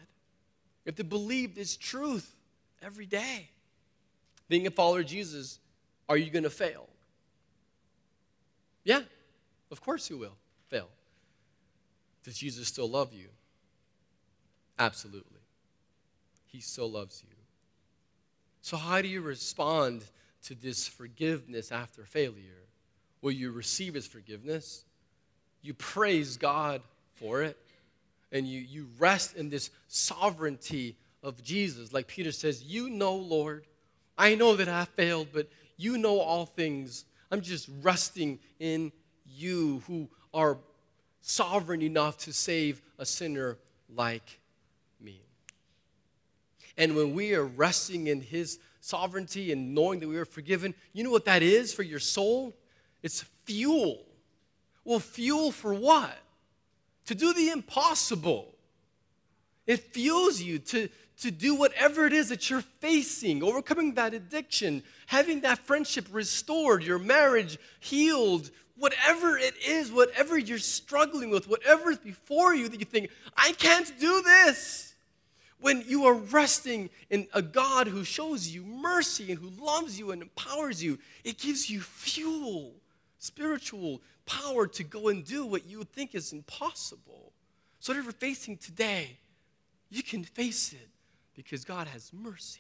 You 0.85 0.91
have 0.91 0.97
to 0.97 1.05
believe 1.05 1.55
this 1.55 1.77
truth 1.77 2.35
every 2.83 3.07
day. 3.07 3.51
Being 4.49 4.67
a 4.67 4.71
follower 4.71 5.01
of 5.01 5.07
Jesus, 5.07 5.59
are 6.09 6.17
you 6.17 6.31
going 6.31 6.45
to 6.45 6.51
fail? 6.51 6.88
Yeah, 8.85 9.01
of 9.71 9.81
course 9.81 10.09
you 10.11 10.19
will 10.19 10.37
fail. 10.69 10.89
Does 12.25 12.39
Jesus 12.39 12.69
still 12.69 12.89
love 12.89 13.13
you? 13.13 13.29
Absolutely. 14.79 15.41
He 16.47 16.61
still 16.61 16.91
loves 16.91 17.23
you. 17.27 17.35
So, 18.63 18.77
how 18.77 19.01
do 19.03 19.09
you 19.09 19.21
respond 19.21 20.05
to 20.45 20.55
this 20.55 20.87
forgiveness 20.87 21.73
after 21.73 22.05
failure? 22.05 22.65
Will 23.23 23.33
you 23.33 23.51
receive 23.51 23.95
his 23.95 24.07
forgiveness? 24.07 24.85
You 25.63 25.75
praise 25.75 26.37
God 26.37 26.83
for 27.15 27.43
it, 27.43 27.57
and 28.31 28.47
you, 28.47 28.61
you 28.61 28.89
rest 28.99 29.37
in 29.37 29.51
this 29.51 29.71
sovereignty 29.89 30.97
of 31.23 31.43
Jesus. 31.43 31.93
Like 31.93 32.07
Peter 32.07 32.33
says, 32.33 32.63
You 32.63 32.89
know, 32.91 33.15
Lord, 33.15 33.67
I 34.17 34.35
know 34.35 34.57
that 34.57 34.69
I 34.69 34.85
failed, 34.85 35.29
but 35.33 35.49
you 35.77 35.99
know 35.99 36.19
all 36.21 36.47
things. 36.47 37.05
I'm 37.31 37.41
just 37.41 37.69
resting 37.83 38.39
in 38.59 38.93
you 39.27 39.83
who 39.87 40.09
are 40.33 40.59
sovereign 41.21 41.83
enough 41.83 42.19
to 42.19 42.33
save 42.33 42.81
a 42.99 43.05
sinner 43.05 43.59
like 43.95 44.41
me. 45.01 45.21
And 46.77 46.97
when 46.97 47.15
we 47.15 47.35
are 47.35 47.45
resting 47.45 48.07
in 48.07 48.21
his 48.21 48.59
sovereignty 48.81 49.53
and 49.53 49.75
knowing 49.75 50.01
that 50.01 50.09
we 50.09 50.17
are 50.17 50.25
forgiven, 50.25 50.75
you 50.93 51.05
know 51.05 51.11
what 51.11 51.25
that 51.27 51.43
is 51.43 51.75
for 51.75 51.83
your 51.83 51.99
soul? 51.99 52.57
It's 53.03 53.25
fuel. 53.45 54.05
Well, 54.85 55.01
fuel 55.01 55.53
for 55.53 55.75
what? 55.75 56.17
To 57.07 57.15
do 57.15 57.33
the 57.35 57.51
impossible. 57.51 58.55
It 59.67 59.81
fuels 59.93 60.41
you 60.41 60.59
to, 60.61 60.89
to 61.21 61.31
do 61.31 61.55
whatever 61.55 62.07
it 62.07 62.13
is 62.13 62.29
that 62.29 62.49
you're 62.49 62.63
facing, 62.81 63.43
overcoming 63.43 63.95
that 63.95 64.15
addiction, 64.15 64.83
having 65.07 65.41
that 65.41 65.59
friendship 65.59 66.07
restored, 66.13 66.83
your 66.85 66.99
marriage 66.99 67.59
healed, 67.81 68.51
whatever 68.77 69.37
it 69.37 69.55
is, 69.67 69.91
whatever 69.91 70.39
you're 70.39 70.59
struggling 70.59 71.31
with, 71.31 71.49
whatever 71.49 71.91
is 71.91 71.99
before 71.99 72.55
you 72.55 72.69
that 72.69 72.79
you 72.79 72.87
think, 72.87 73.11
I 73.37 73.53
can't 73.53 73.93
do 73.99 74.23
this. 74.23 74.95
When 75.61 75.83
you 75.89 76.05
are 76.05 76.15
resting 76.15 76.89
in 77.11 77.27
a 77.35 77.43
God 77.43 77.89
who 77.89 78.05
shows 78.05 78.49
you 78.49 78.63
mercy 78.63 79.33
and 79.33 79.41
who 79.41 79.51
loves 79.65 79.99
you 79.99 80.13
and 80.13 80.23
empowers 80.23 80.81
you, 80.81 81.01
it 81.25 81.39
gives 81.39 81.69
you 81.69 81.81
fuel, 81.81 82.75
spiritual 83.19 84.01
power 84.25 84.69
to 84.69 84.85
go 84.85 85.09
and 85.09 85.25
do 85.25 85.45
what 85.45 85.67
you 85.67 85.83
think 85.83 86.15
is 86.15 86.33
impossible. 86.33 87.33
So, 87.81 87.93
whatever 87.93 88.05
you're 88.05 88.13
facing 88.13 88.57
today, 88.57 89.19
you 89.91 90.05
can 90.05 90.23
face 90.23 90.73
it 90.73 90.89
because 91.39 91.65
God 91.65 91.87
has 91.87 92.11
mercy, 92.13 92.59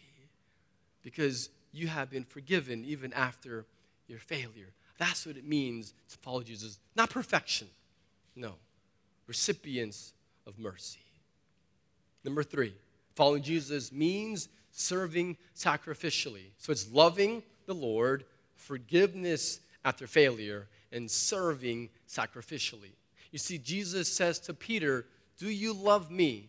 because 1.03 1.51
you 1.73 1.89
have 1.89 2.11
been 2.11 2.23
forgiven 2.23 2.85
even 2.85 3.13
after 3.13 3.67
your 4.07 4.21
failure. 4.21 4.69
That's 4.99 5.27
what 5.27 5.37
it 5.37 5.45
means 5.45 5.95
to 6.11 6.17
follow 6.19 6.45
Jesus. 6.45 6.79
Not 6.95 7.11
perfection, 7.11 7.67
no, 8.37 8.55
recipients 9.27 10.13
of 10.47 10.61
mercy. 10.61 11.01
Number 12.23 12.45
three, 12.45 12.73
following 13.17 13.43
Jesus 13.43 13.91
means 13.91 14.49
serving 14.71 15.39
sacrificially. 15.57 16.53
So 16.59 16.71
it's 16.71 16.89
loving 16.93 17.43
the 17.67 17.75
Lord, 17.75 18.27
forgiveness 18.55 19.59
after 19.85 20.07
failure, 20.07 20.69
and 20.93 21.11
serving 21.11 21.89
sacrificially. 22.09 22.93
You 23.33 23.41
see, 23.41 23.59
Jesus 23.59 24.07
says 24.07 24.39
to 24.39 24.55
Peter, 24.55 25.05
Do 25.37 25.49
you 25.51 25.73
love 25.73 26.13
me? 26.13 26.49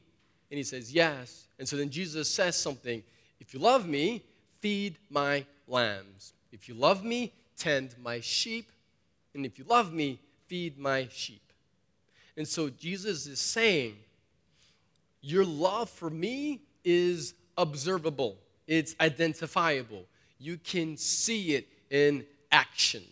And 0.49 0.57
he 0.57 0.63
says, 0.63 0.91
Yes. 0.93 1.47
And 1.57 1.67
so 1.67 1.75
then 1.75 1.89
Jesus 1.89 2.29
says 2.29 2.55
something 2.55 3.03
If 3.39 3.53
you 3.53 3.59
love 3.59 3.87
me, 3.87 4.23
feed 4.59 4.97
my 5.09 5.45
lambs. 5.67 6.33
If 6.51 6.67
you 6.67 6.75
love 6.75 7.03
me, 7.03 7.33
tend 7.57 7.95
my 8.01 8.19
sheep. 8.19 8.71
And 9.33 9.45
if 9.45 9.59
you 9.59 9.65
love 9.65 9.93
me, 9.93 10.19
feed 10.47 10.77
my 10.77 11.07
sheep. 11.11 11.41
And 12.35 12.47
so 12.47 12.69
Jesus 12.69 13.27
is 13.27 13.39
saying, 13.39 13.95
Your 15.21 15.45
love 15.45 15.89
for 15.89 16.09
me 16.09 16.61
is 16.83 17.33
observable, 17.57 18.37
it's 18.67 18.95
identifiable. 18.99 20.05
You 20.41 20.57
can 20.57 20.95
see 20.95 21.55
it 21.55 21.67
in 21.89 22.25
action. 22.51 23.03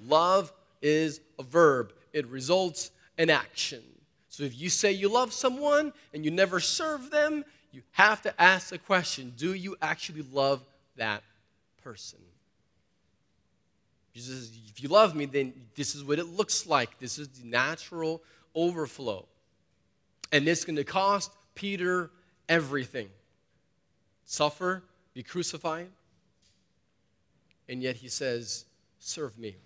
Love 0.00 0.52
is 0.80 1.20
a 1.38 1.44
verb, 1.44 1.92
it 2.12 2.26
results 2.26 2.90
in 3.16 3.30
action. 3.30 3.82
So 4.32 4.44
if 4.44 4.58
you 4.58 4.70
say 4.70 4.92
you 4.92 5.10
love 5.10 5.30
someone 5.30 5.92
and 6.14 6.24
you 6.24 6.30
never 6.30 6.58
serve 6.58 7.10
them, 7.10 7.44
you 7.70 7.82
have 7.90 8.22
to 8.22 8.40
ask 8.40 8.70
the 8.70 8.78
question 8.78 9.34
do 9.36 9.52
you 9.52 9.76
actually 9.82 10.24
love 10.32 10.64
that 10.96 11.22
person? 11.84 12.18
Jesus 14.14 14.48
says, 14.48 14.58
if 14.70 14.82
you 14.82 14.88
love 14.88 15.14
me, 15.14 15.26
then 15.26 15.52
this 15.74 15.94
is 15.94 16.02
what 16.02 16.18
it 16.18 16.24
looks 16.24 16.66
like. 16.66 16.98
This 16.98 17.18
is 17.18 17.28
the 17.28 17.46
natural 17.46 18.22
overflow. 18.54 19.26
And 20.32 20.48
it's 20.48 20.64
going 20.64 20.76
to 20.76 20.84
cost 20.84 21.30
Peter 21.54 22.10
everything 22.48 23.10
suffer, 24.24 24.82
be 25.12 25.22
crucified. 25.22 25.90
And 27.68 27.82
yet 27.82 27.96
he 27.96 28.08
says, 28.08 28.64
serve 28.98 29.38
me. 29.38 29.56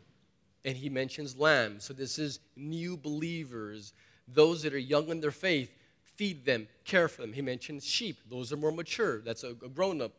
And 0.65 0.77
he 0.77 0.89
mentions 0.89 1.37
lambs. 1.37 1.85
So 1.85 1.95
this 1.95 2.19
is 2.19 2.41
new 2.57 2.97
believers, 2.97 3.93
those 4.29 4.63
that 4.63 4.75
are 4.75 4.79
young 4.79 5.09
in 5.09 5.21
their 5.21 5.31
faith. 5.31 5.73
Feed 6.17 6.47
them, 6.47 6.67
care 6.85 7.09
for 7.09 7.21
them. 7.21 7.33
He 7.33 7.43
mentions 7.43 7.85
sheep. 7.85 8.19
Those 8.31 8.53
are 8.53 8.57
more 8.57 8.73
mature. 8.73 9.21
That's 9.21 9.45
a, 9.45 9.51
a 9.51 9.69
grown 9.69 10.01
up 10.01 10.13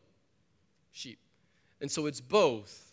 sheep. 0.91 1.19
And 1.81 1.91
so 1.91 2.05
it's 2.05 2.21
both. 2.21 2.91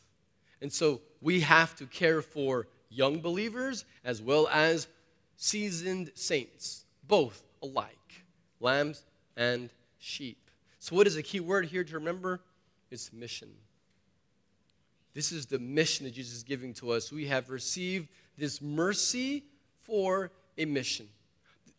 And 0.61 0.73
so 0.73 1.03
we 1.21 1.41
have 1.41 1.77
to 1.77 1.87
care 1.87 2.23
for 2.23 2.67
young 2.89 3.21
believers 3.21 3.85
as 4.05 4.23
well 4.23 4.49
as 4.49 4.89
seasoned 5.37 6.13
saints, 6.15 6.85
both 7.07 7.43
alike, 7.63 8.25
lambs 8.61 9.05
and 9.37 9.71
sheep. 9.99 10.51
So, 10.79 10.97
what 10.97 11.07
is 11.07 11.15
the 11.15 11.23
key 11.23 11.41
word 11.41 11.67
here 11.67 11.85
to 11.85 11.95
remember? 11.95 12.41
It's 12.91 13.13
mission. 13.13 13.49
This 15.15 15.33
is 15.33 15.47
the 15.47 15.59
mission 15.59 16.05
that 16.05 16.15
Jesus 16.15 16.35
is 16.35 16.43
giving 16.43 16.75
to 16.75 16.91
us. 16.91 17.13
We 17.13 17.27
have 17.27 17.51
received 17.51 18.09
this 18.37 18.61
mercy 18.61 19.45
for 19.83 20.31
a 20.59 20.65
mission. 20.65 21.09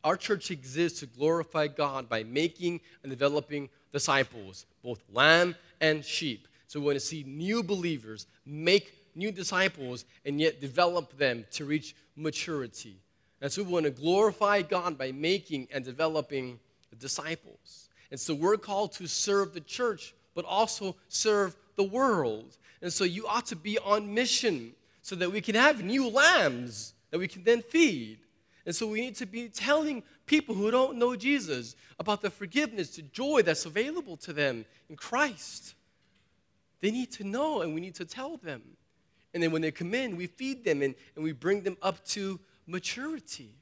Our 0.03 0.15
church 0.15 0.51
exists 0.51 0.99
to 0.99 1.07
glorify 1.07 1.67
God 1.67 2.07
by 2.07 2.23
making 2.23 2.81
and 3.01 3.09
developing 3.09 3.69
disciples, 3.91 4.65
both 4.83 5.01
lamb 5.11 5.55
and 5.81 6.05
sheep. 6.05 6.47
So 6.67 6.79
we 6.79 6.85
want 6.87 6.95
to 6.97 7.05
see 7.05 7.23
new 7.25 7.63
believers 7.63 8.27
make 8.45 8.93
new 9.15 9.31
disciples 9.31 10.05
and 10.25 10.39
yet 10.39 10.61
develop 10.61 11.17
them 11.17 11.45
to 11.51 11.65
reach 11.65 11.95
maturity. 12.15 12.99
And 13.41 13.51
so 13.51 13.63
we 13.63 13.71
want 13.71 13.85
to 13.85 13.91
glorify 13.91 14.61
God 14.61 14.97
by 14.97 15.11
making 15.11 15.67
and 15.73 15.83
developing 15.83 16.59
disciples. 16.99 17.89
And 18.11 18.19
so 18.19 18.33
we're 18.33 18.57
called 18.57 18.93
to 18.93 19.07
serve 19.07 19.53
the 19.53 19.61
church, 19.61 20.13
but 20.33 20.45
also 20.45 20.95
serve 21.07 21.55
the 21.75 21.83
world. 21.83 22.57
And 22.81 22.91
so 22.91 23.03
you 23.03 23.27
ought 23.27 23.45
to 23.47 23.55
be 23.55 23.79
on 23.79 24.13
mission 24.13 24.73
so 25.01 25.15
that 25.15 25.31
we 25.31 25.41
can 25.41 25.55
have 25.55 25.83
new 25.83 26.09
lambs 26.09 26.93
that 27.11 27.19
we 27.19 27.27
can 27.27 27.43
then 27.43 27.61
feed. 27.61 28.19
And 28.65 28.75
so 28.75 28.87
we 28.87 29.01
need 29.01 29.15
to 29.17 29.25
be 29.25 29.47
telling 29.47 30.03
people 30.25 30.55
who 30.55 30.71
don't 30.71 30.97
know 30.97 31.15
Jesus 31.15 31.75
about 31.99 32.21
the 32.21 32.29
forgiveness, 32.29 32.95
the 32.95 33.03
joy 33.03 33.43
that's 33.43 33.65
available 33.65 34.17
to 34.17 34.33
them 34.33 34.65
in 34.89 34.95
Christ. 34.95 35.75
They 36.81 36.91
need 36.91 37.11
to 37.13 37.23
know, 37.23 37.61
and 37.61 37.73
we 37.73 37.81
need 37.81 37.95
to 37.95 38.05
tell 38.05 38.37
them. 38.37 38.61
And 39.33 39.43
then 39.43 39.51
when 39.51 39.61
they 39.61 39.71
come 39.71 39.93
in, 39.93 40.15
we 40.15 40.27
feed 40.27 40.63
them 40.63 40.81
and, 40.81 40.95
and 41.15 41.23
we 41.23 41.31
bring 41.31 41.61
them 41.61 41.77
up 41.81 42.03
to 42.05 42.39
maturity. 42.65 43.53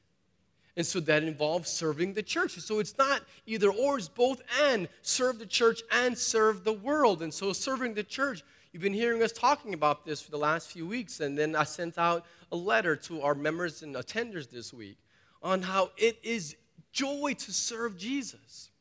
And 0.76 0.86
so 0.86 1.00
that 1.02 1.24
involves 1.24 1.70
serving 1.70 2.14
the 2.14 2.24
church. 2.24 2.54
So 2.60 2.80
it's 2.80 2.98
not 2.98 3.22
either 3.46 3.72
or, 3.72 3.98
it's 3.98 4.08
both 4.08 4.42
and 4.64 4.88
serve 5.02 5.38
the 5.38 5.46
church 5.46 5.82
and 5.92 6.18
serve 6.18 6.64
the 6.64 6.74
world. 6.74 7.22
And 7.22 7.34
so 7.34 7.54
serving 7.54 7.94
the 7.94 8.04
church, 8.04 8.44
you've 8.74 8.82
been 8.82 8.94
hearing 8.94 9.22
us 9.22 9.32
talking 9.32 9.74
about 9.74 10.04
this 10.04 10.22
for 10.22 10.32
the 10.32 10.38
last 10.38 10.70
few 10.70 10.86
weeks. 10.86 11.20
And 11.20 11.38
then 11.38 11.56
I 11.56 11.64
sent 11.64 11.98
out 11.98 12.26
a 12.52 12.56
letter 12.56 12.96
to 12.98 13.22
our 13.22 13.36
members 13.36 13.84
and 13.84 13.96
attenders 13.96 14.50
this 14.50 14.74
week 14.74 14.98
on 15.42 15.62
how 15.62 15.92
it 15.96 16.18
is 16.24 16.56
joy 16.92 17.36
to 17.38 17.54
serve 17.54 17.98
Jesus. 17.98 18.72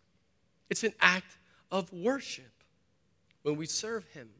It's 0.70 0.82
an 0.82 0.95
act 1.01 1.36
of 1.70 1.93
worship 1.93 2.51
when 3.43 3.57
we 3.57 3.66
serve 3.66 4.05
Him. 4.07 4.30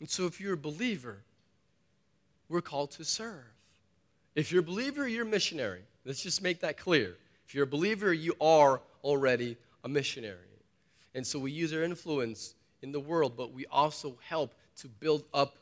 And 0.00 0.08
so 0.08 0.26
if 0.26 0.40
you're 0.40 0.54
a 0.54 0.58
believer, 0.58 1.22
we're 2.48 2.62
called 2.62 2.92
to 2.92 3.04
serve. 3.04 3.44
If 4.34 4.52
you're 4.52 4.60
a 4.60 4.64
believer, 4.64 5.06
you're 5.06 5.26
a 5.26 5.28
missionary. 5.28 5.82
Let's 6.04 6.22
just 6.22 6.42
make 6.42 6.60
that 6.60 6.76
clear. 6.76 7.16
If 7.46 7.54
you're 7.54 7.64
a 7.64 7.68
believer, 7.68 8.12
you 8.12 8.34
are 8.40 8.80
already 9.02 9.56
a 9.84 9.88
missionary. 9.88 10.36
And 11.14 11.26
so 11.26 11.38
we 11.38 11.50
use 11.50 11.72
our 11.72 11.82
influence 11.82 12.54
in 12.82 12.92
the 12.92 13.00
world, 13.00 13.34
but 13.36 13.52
we 13.52 13.66
also 13.66 14.18
help 14.28 14.54
to 14.78 14.88
build 14.88 15.24
up 15.32 15.56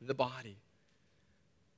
the 0.00 0.14
body. 0.14 0.56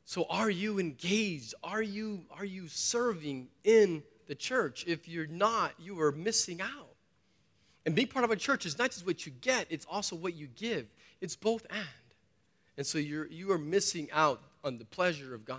So 0.04 0.26
are 0.30 0.50
you 0.50 0.78
engaged? 0.78 1.54
Are 1.62 1.82
you 1.82 2.24
are 2.30 2.44
you 2.44 2.68
serving 2.68 3.48
in 3.62 4.02
the 4.26 4.34
church? 4.34 4.84
If 4.86 5.06
you're 5.06 5.26
not, 5.26 5.72
you 5.78 6.00
are 6.00 6.12
missing 6.12 6.62
out. 6.62 6.94
And 7.84 7.94
being 7.94 8.08
part 8.08 8.24
of 8.24 8.30
a 8.30 8.36
church 8.36 8.64
is 8.66 8.78
not 8.78 8.90
just 8.90 9.06
what 9.06 9.26
you 9.26 9.32
get, 9.40 9.66
it's 9.70 9.86
also 9.90 10.16
what 10.16 10.34
you 10.34 10.46
give. 10.46 10.86
It's 11.20 11.36
both 11.36 11.66
and. 11.70 11.84
And 12.76 12.86
so 12.86 12.98
you're 12.98 13.26
you 13.26 13.52
are 13.52 13.58
missing 13.58 14.08
out 14.12 14.40
on 14.64 14.78
the 14.78 14.84
pleasure 14.84 15.34
of 15.34 15.44
God 15.44 15.58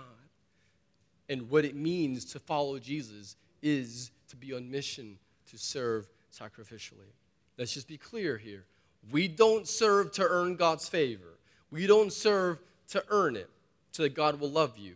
and 1.28 1.48
what 1.48 1.64
it 1.64 1.76
means 1.76 2.24
to 2.26 2.40
follow 2.40 2.78
Jesus 2.80 3.36
is 3.62 4.10
to 4.28 4.36
be 4.36 4.52
on 4.52 4.68
mission 4.68 5.16
to 5.50 5.58
serve 5.58 6.08
sacrificially. 6.32 7.12
Let's 7.56 7.72
just 7.72 7.86
be 7.86 7.98
clear 7.98 8.36
here. 8.36 8.64
We 9.10 9.28
don't 9.28 9.66
serve 9.66 10.12
to 10.12 10.26
earn 10.26 10.56
God's 10.56 10.88
favor. 10.88 11.38
We 11.70 11.86
don't 11.86 12.12
serve 12.12 12.58
to 12.88 13.04
earn 13.08 13.36
it 13.36 13.48
so 13.92 14.02
that 14.02 14.14
God 14.14 14.40
will 14.40 14.50
love 14.50 14.76
you. 14.76 14.94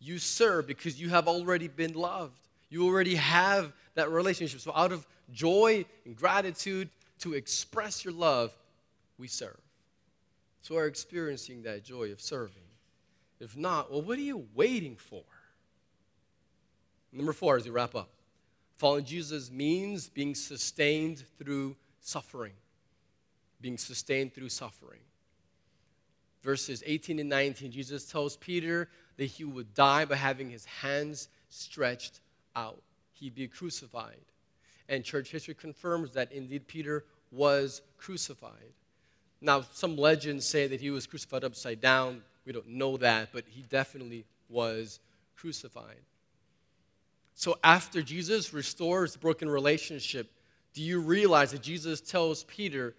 You 0.00 0.18
serve 0.18 0.66
because 0.66 1.00
you 1.00 1.08
have 1.10 1.28
already 1.28 1.68
been 1.68 1.94
loved. 1.94 2.38
You 2.68 2.86
already 2.86 3.14
have 3.16 3.72
that 3.94 4.10
relationship. 4.10 4.60
So, 4.60 4.72
out 4.74 4.92
of 4.92 5.06
joy 5.32 5.84
and 6.04 6.16
gratitude 6.16 6.88
to 7.20 7.34
express 7.34 8.04
your 8.04 8.14
love, 8.14 8.52
we 9.18 9.28
serve. 9.28 9.60
So, 10.62 10.74
we're 10.74 10.86
experiencing 10.86 11.62
that 11.62 11.84
joy 11.84 12.10
of 12.12 12.20
serving. 12.20 12.62
If 13.40 13.56
not, 13.56 13.90
well, 13.90 14.02
what 14.02 14.18
are 14.18 14.22
you 14.22 14.46
waiting 14.54 14.96
for? 14.96 15.24
Number 17.12 17.32
four, 17.32 17.56
as 17.56 17.64
we 17.64 17.70
wrap 17.70 17.94
up, 17.94 18.08
following 18.78 19.04
Jesus 19.04 19.50
means 19.50 20.08
being 20.08 20.34
sustained 20.34 21.24
through 21.38 21.76
suffering. 22.00 22.52
Being 23.62 23.78
sustained 23.78 24.34
through 24.34 24.50
suffering. 24.50 25.00
Verses 26.42 26.82
18 26.84 27.20
and 27.20 27.28
19, 27.28 27.70
Jesus 27.70 28.04
tells 28.04 28.36
Peter 28.36 28.88
that 29.16 29.26
he 29.26 29.44
would 29.44 29.72
die 29.72 30.04
by 30.04 30.16
having 30.16 30.50
his 30.50 30.64
hands 30.64 31.28
stretched 31.48 32.20
out. 32.56 32.82
He'd 33.12 33.34
be 33.34 33.46
crucified. 33.48 34.20
And 34.88 35.04
church 35.04 35.30
history 35.30 35.54
confirms 35.54 36.12
that 36.12 36.32
indeed 36.32 36.66
Peter 36.66 37.04
was 37.30 37.80
crucified. 37.96 38.74
Now, 39.40 39.64
some 39.72 39.96
legends 39.96 40.44
say 40.44 40.66
that 40.66 40.80
he 40.80 40.90
was 40.90 41.06
crucified 41.06 41.44
upside 41.44 41.80
down. 41.80 42.22
We 42.44 42.52
don't 42.52 42.68
know 42.68 42.96
that, 42.98 43.30
but 43.32 43.44
he 43.48 43.62
definitely 43.62 44.24
was 44.48 45.00
crucified. 45.36 46.00
So 47.34 47.58
after 47.64 48.02
Jesus 48.02 48.52
restores 48.52 49.12
the 49.12 49.18
broken 49.18 49.48
relationship, 49.48 50.30
do 50.74 50.82
you 50.82 51.00
realize 51.00 51.52
that 51.52 51.62
Jesus 51.62 52.00
tells 52.00 52.44
Peter, 52.44 52.94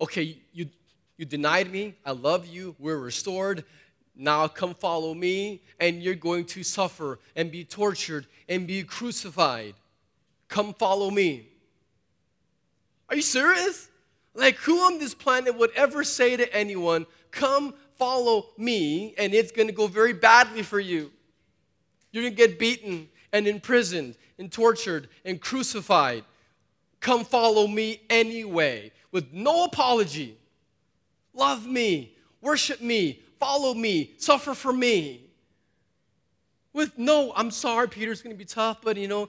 okay, 0.00 0.38
you, 0.52 0.68
you 1.16 1.24
denied 1.24 1.70
me, 1.70 1.94
I 2.04 2.12
love 2.12 2.46
you, 2.46 2.74
we're 2.78 2.98
restored, 2.98 3.64
now 4.14 4.48
come 4.48 4.74
follow 4.74 5.14
me, 5.14 5.62
and 5.78 6.02
you're 6.02 6.14
going 6.14 6.44
to 6.46 6.62
suffer 6.62 7.18
and 7.34 7.50
be 7.50 7.64
tortured 7.64 8.26
and 8.48 8.66
be 8.66 8.82
crucified. 8.82 9.74
Come 10.48 10.74
follow 10.74 11.10
me. 11.10 11.48
Are 13.08 13.16
you 13.16 13.22
serious? 13.22 13.88
Like, 14.34 14.56
who 14.56 14.78
on 14.80 14.98
this 14.98 15.14
planet 15.14 15.56
would 15.56 15.70
ever 15.72 16.04
say 16.04 16.36
to 16.36 16.54
anyone, 16.54 17.06
Come 17.30 17.74
follow 17.96 18.46
me, 18.56 19.14
and 19.18 19.34
it's 19.34 19.52
gonna 19.52 19.72
go 19.72 19.86
very 19.86 20.14
badly 20.14 20.62
for 20.62 20.80
you? 20.80 21.10
You're 22.10 22.24
gonna 22.24 22.34
get 22.34 22.58
beaten, 22.58 23.08
and 23.36 23.46
imprisoned 23.46 24.16
and 24.38 24.50
tortured 24.50 25.08
and 25.24 25.40
crucified. 25.40 26.24
Come 27.06 27.24
follow 27.24 27.68
me 27.68 28.00
anyway, 28.10 28.90
with 29.12 29.32
no 29.32 29.62
apology. 29.62 30.36
Love 31.32 31.64
me, 31.64 32.16
worship 32.40 32.80
me, 32.80 33.22
follow 33.38 33.74
me, 33.74 34.14
suffer 34.16 34.54
for 34.54 34.72
me. 34.72 35.30
With 36.72 36.98
no, 36.98 37.32
I'm 37.36 37.52
sorry, 37.52 37.88
Peter, 37.88 38.10
it's 38.10 38.22
gonna 38.22 38.34
be 38.34 38.44
tough, 38.44 38.78
but 38.82 38.96
you 38.96 39.06
know, 39.06 39.28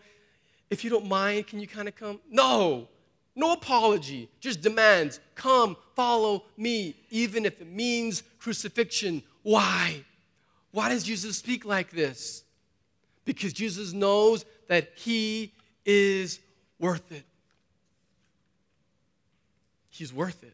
if 0.71 0.83
you 0.83 0.89
don't 0.89 1.07
mind, 1.07 1.45
can 1.45 1.59
you 1.59 1.67
kind 1.67 1.87
of 1.87 1.95
come? 1.95 2.19
No, 2.31 2.87
no 3.35 3.53
apology, 3.53 4.27
just 4.39 4.61
demands, 4.61 5.19
come, 5.35 5.77
follow 5.95 6.45
me, 6.57 6.95
even 7.11 7.45
if 7.45 7.61
it 7.61 7.67
means 7.67 8.23
crucifixion. 8.39 9.21
Why? 9.43 10.03
Why 10.71 10.89
does 10.89 11.03
Jesus 11.03 11.37
speak 11.37 11.63
like 11.63 11.91
this? 11.91 12.43
because 13.27 13.53
Jesus 13.53 13.93
knows 13.93 14.45
that 14.67 14.93
He 14.95 15.53
is 15.85 16.39
worth 16.79 17.11
it. 17.11 17.25
He's 19.97 20.13
worth 20.13 20.43
it. 20.43 20.53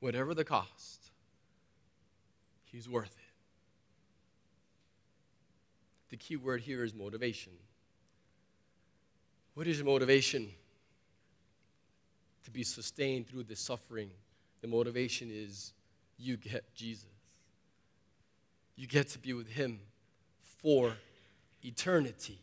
Whatever 0.00 0.32
the 0.32 0.44
cost, 0.44 1.10
He's 2.64 2.88
worth 2.88 3.14
it. 3.14 3.32
The 6.08 6.16
key 6.16 6.36
word 6.36 6.62
here 6.62 6.82
is 6.82 6.94
motivation. 6.94 7.52
What 9.52 9.66
is 9.66 9.76
your 9.76 9.86
motivation? 9.86 10.48
To 12.44 12.50
be 12.50 12.62
sustained 12.62 13.28
through 13.28 13.44
the 13.44 13.56
suffering. 13.56 14.10
The 14.62 14.68
motivation 14.68 15.30
is 15.30 15.74
you 16.18 16.38
get 16.38 16.74
Jesus. 16.74 17.04
You 18.76 18.86
get 18.86 19.10
to 19.10 19.18
be 19.18 19.34
with 19.34 19.48
Him 19.48 19.78
for 20.42 20.94
eternity. 21.62 22.38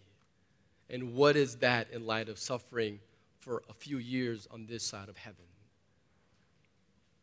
And 0.88 1.16
what 1.16 1.36
is 1.36 1.56
that 1.58 1.88
in 1.92 2.06
light 2.06 2.30
of 2.30 2.38
suffering 2.38 3.00
for 3.42 3.64
a 3.70 3.74
few 3.74 3.98
years 3.98 4.48
on 4.52 4.66
this 4.68 4.84
side 4.84 5.10
of 5.10 5.18
heaven? 5.18 5.46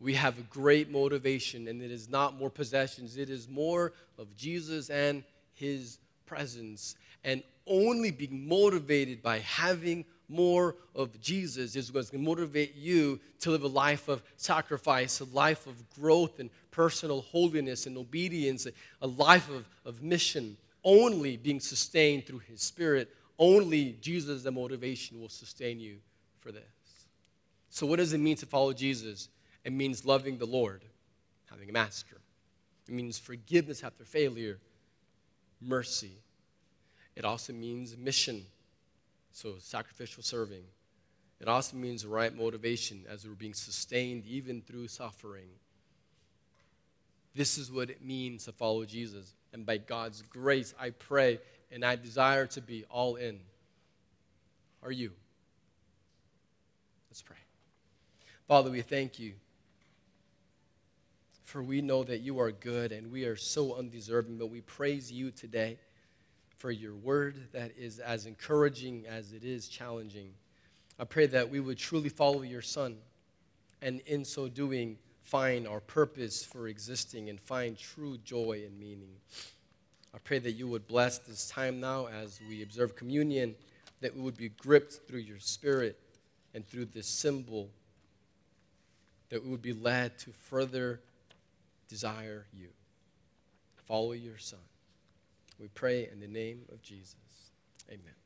We 0.00 0.14
have 0.14 0.38
a 0.38 0.42
great 0.42 0.90
motivation, 0.90 1.66
and 1.66 1.82
it 1.82 1.90
is 1.90 2.08
not 2.08 2.38
more 2.38 2.50
possessions, 2.50 3.16
it 3.16 3.30
is 3.30 3.48
more 3.48 3.92
of 4.16 4.36
Jesus 4.36 4.90
and 4.90 5.24
His 5.54 5.98
presence. 6.26 6.94
And 7.24 7.42
only 7.66 8.10
being 8.10 8.46
motivated 8.46 9.22
by 9.22 9.40
having 9.40 10.04
more 10.28 10.76
of 10.94 11.20
Jesus 11.20 11.74
is 11.74 11.92
what's 11.92 12.10
going 12.10 12.22
to 12.22 12.28
motivate 12.28 12.76
you 12.76 13.18
to 13.40 13.50
live 13.50 13.62
a 13.62 13.68
life 13.68 14.08
of 14.08 14.22
sacrifice, 14.36 15.20
a 15.20 15.24
life 15.24 15.66
of 15.66 15.82
growth 15.90 16.38
and 16.38 16.50
personal 16.70 17.22
holiness 17.22 17.86
and 17.86 17.96
obedience, 17.96 18.66
a 19.02 19.06
life 19.06 19.48
of, 19.50 19.68
of 19.84 20.02
mission, 20.02 20.56
only 20.84 21.36
being 21.36 21.60
sustained 21.60 22.26
through 22.26 22.40
His 22.40 22.62
Spirit. 22.62 23.08
Only 23.38 23.96
Jesus, 24.00 24.42
the 24.42 24.52
motivation, 24.52 25.20
will 25.20 25.28
sustain 25.28 25.80
you 25.80 25.98
for 26.48 26.52
this. 26.52 26.62
So, 27.68 27.86
what 27.86 27.96
does 27.96 28.14
it 28.14 28.18
mean 28.18 28.36
to 28.36 28.46
follow 28.46 28.72
Jesus? 28.72 29.28
It 29.64 29.72
means 29.72 30.06
loving 30.06 30.38
the 30.38 30.46
Lord, 30.46 30.82
having 31.50 31.68
a 31.68 31.72
master. 31.72 32.16
It 32.88 32.94
means 32.94 33.18
forgiveness 33.18 33.84
after 33.84 34.02
failure, 34.02 34.58
mercy. 35.60 36.12
It 37.16 37.26
also 37.26 37.52
means 37.52 37.98
mission 37.98 38.46
so, 39.30 39.56
sacrificial 39.58 40.22
serving. 40.22 40.62
It 41.38 41.48
also 41.48 41.76
means 41.76 42.06
right 42.06 42.34
motivation 42.34 43.04
as 43.10 43.26
we're 43.26 43.34
being 43.34 43.52
sustained 43.52 44.24
even 44.26 44.62
through 44.62 44.88
suffering. 44.88 45.50
This 47.34 47.58
is 47.58 47.70
what 47.70 47.90
it 47.90 48.02
means 48.02 48.46
to 48.46 48.52
follow 48.52 48.86
Jesus. 48.86 49.34
And 49.52 49.66
by 49.66 49.76
God's 49.76 50.22
grace, 50.22 50.74
I 50.80 50.90
pray 50.90 51.40
and 51.70 51.84
I 51.84 51.96
desire 51.96 52.46
to 52.46 52.62
be 52.62 52.84
all 52.88 53.16
in. 53.16 53.38
Are 54.82 54.90
you? 54.90 55.12
Let's 57.10 57.22
pray. 57.22 57.36
Father, 58.46 58.70
we 58.70 58.82
thank 58.82 59.18
you. 59.18 59.34
For 61.44 61.62
we 61.62 61.80
know 61.80 62.04
that 62.04 62.20
you 62.20 62.40
are 62.40 62.52
good 62.52 62.92
and 62.92 63.10
we 63.10 63.24
are 63.24 63.36
so 63.36 63.76
undeserving, 63.76 64.36
but 64.36 64.50
we 64.50 64.60
praise 64.60 65.10
you 65.10 65.30
today 65.30 65.78
for 66.58 66.70
your 66.70 66.94
word 66.94 67.48
that 67.52 67.72
is 67.78 67.98
as 67.98 68.26
encouraging 68.26 69.06
as 69.06 69.32
it 69.32 69.44
is 69.44 69.68
challenging. 69.68 70.32
I 70.98 71.04
pray 71.04 71.26
that 71.28 71.48
we 71.48 71.60
would 71.60 71.78
truly 71.78 72.10
follow 72.10 72.42
your 72.42 72.60
Son 72.60 72.96
and 73.80 74.00
in 74.00 74.24
so 74.24 74.48
doing 74.48 74.98
find 75.22 75.66
our 75.68 75.80
purpose 75.80 76.44
for 76.44 76.68
existing 76.68 77.30
and 77.30 77.40
find 77.40 77.78
true 77.78 78.18
joy 78.18 78.62
and 78.66 78.78
meaning. 78.78 79.14
I 80.14 80.18
pray 80.18 80.38
that 80.40 80.52
you 80.52 80.68
would 80.68 80.86
bless 80.86 81.18
this 81.18 81.48
time 81.48 81.80
now 81.80 82.08
as 82.08 82.40
we 82.48 82.62
observe 82.62 82.96
communion, 82.96 83.54
that 84.00 84.14
we 84.14 84.20
would 84.20 84.36
be 84.36 84.48
gripped 84.48 85.00
through 85.06 85.20
your 85.20 85.38
spirit 85.38 85.98
and 86.58 86.66
through 86.66 86.86
this 86.86 87.06
symbol, 87.06 87.68
that 89.28 89.44
we 89.44 89.48
would 89.48 89.62
be 89.62 89.72
led 89.72 90.18
to 90.18 90.32
further 90.32 90.98
desire 91.88 92.46
you. 92.52 92.66
Follow 93.86 94.10
your 94.10 94.38
Son. 94.38 94.58
We 95.60 95.68
pray 95.68 96.08
in 96.12 96.18
the 96.18 96.26
name 96.26 96.62
of 96.72 96.82
Jesus. 96.82 97.14
Amen. 97.88 98.17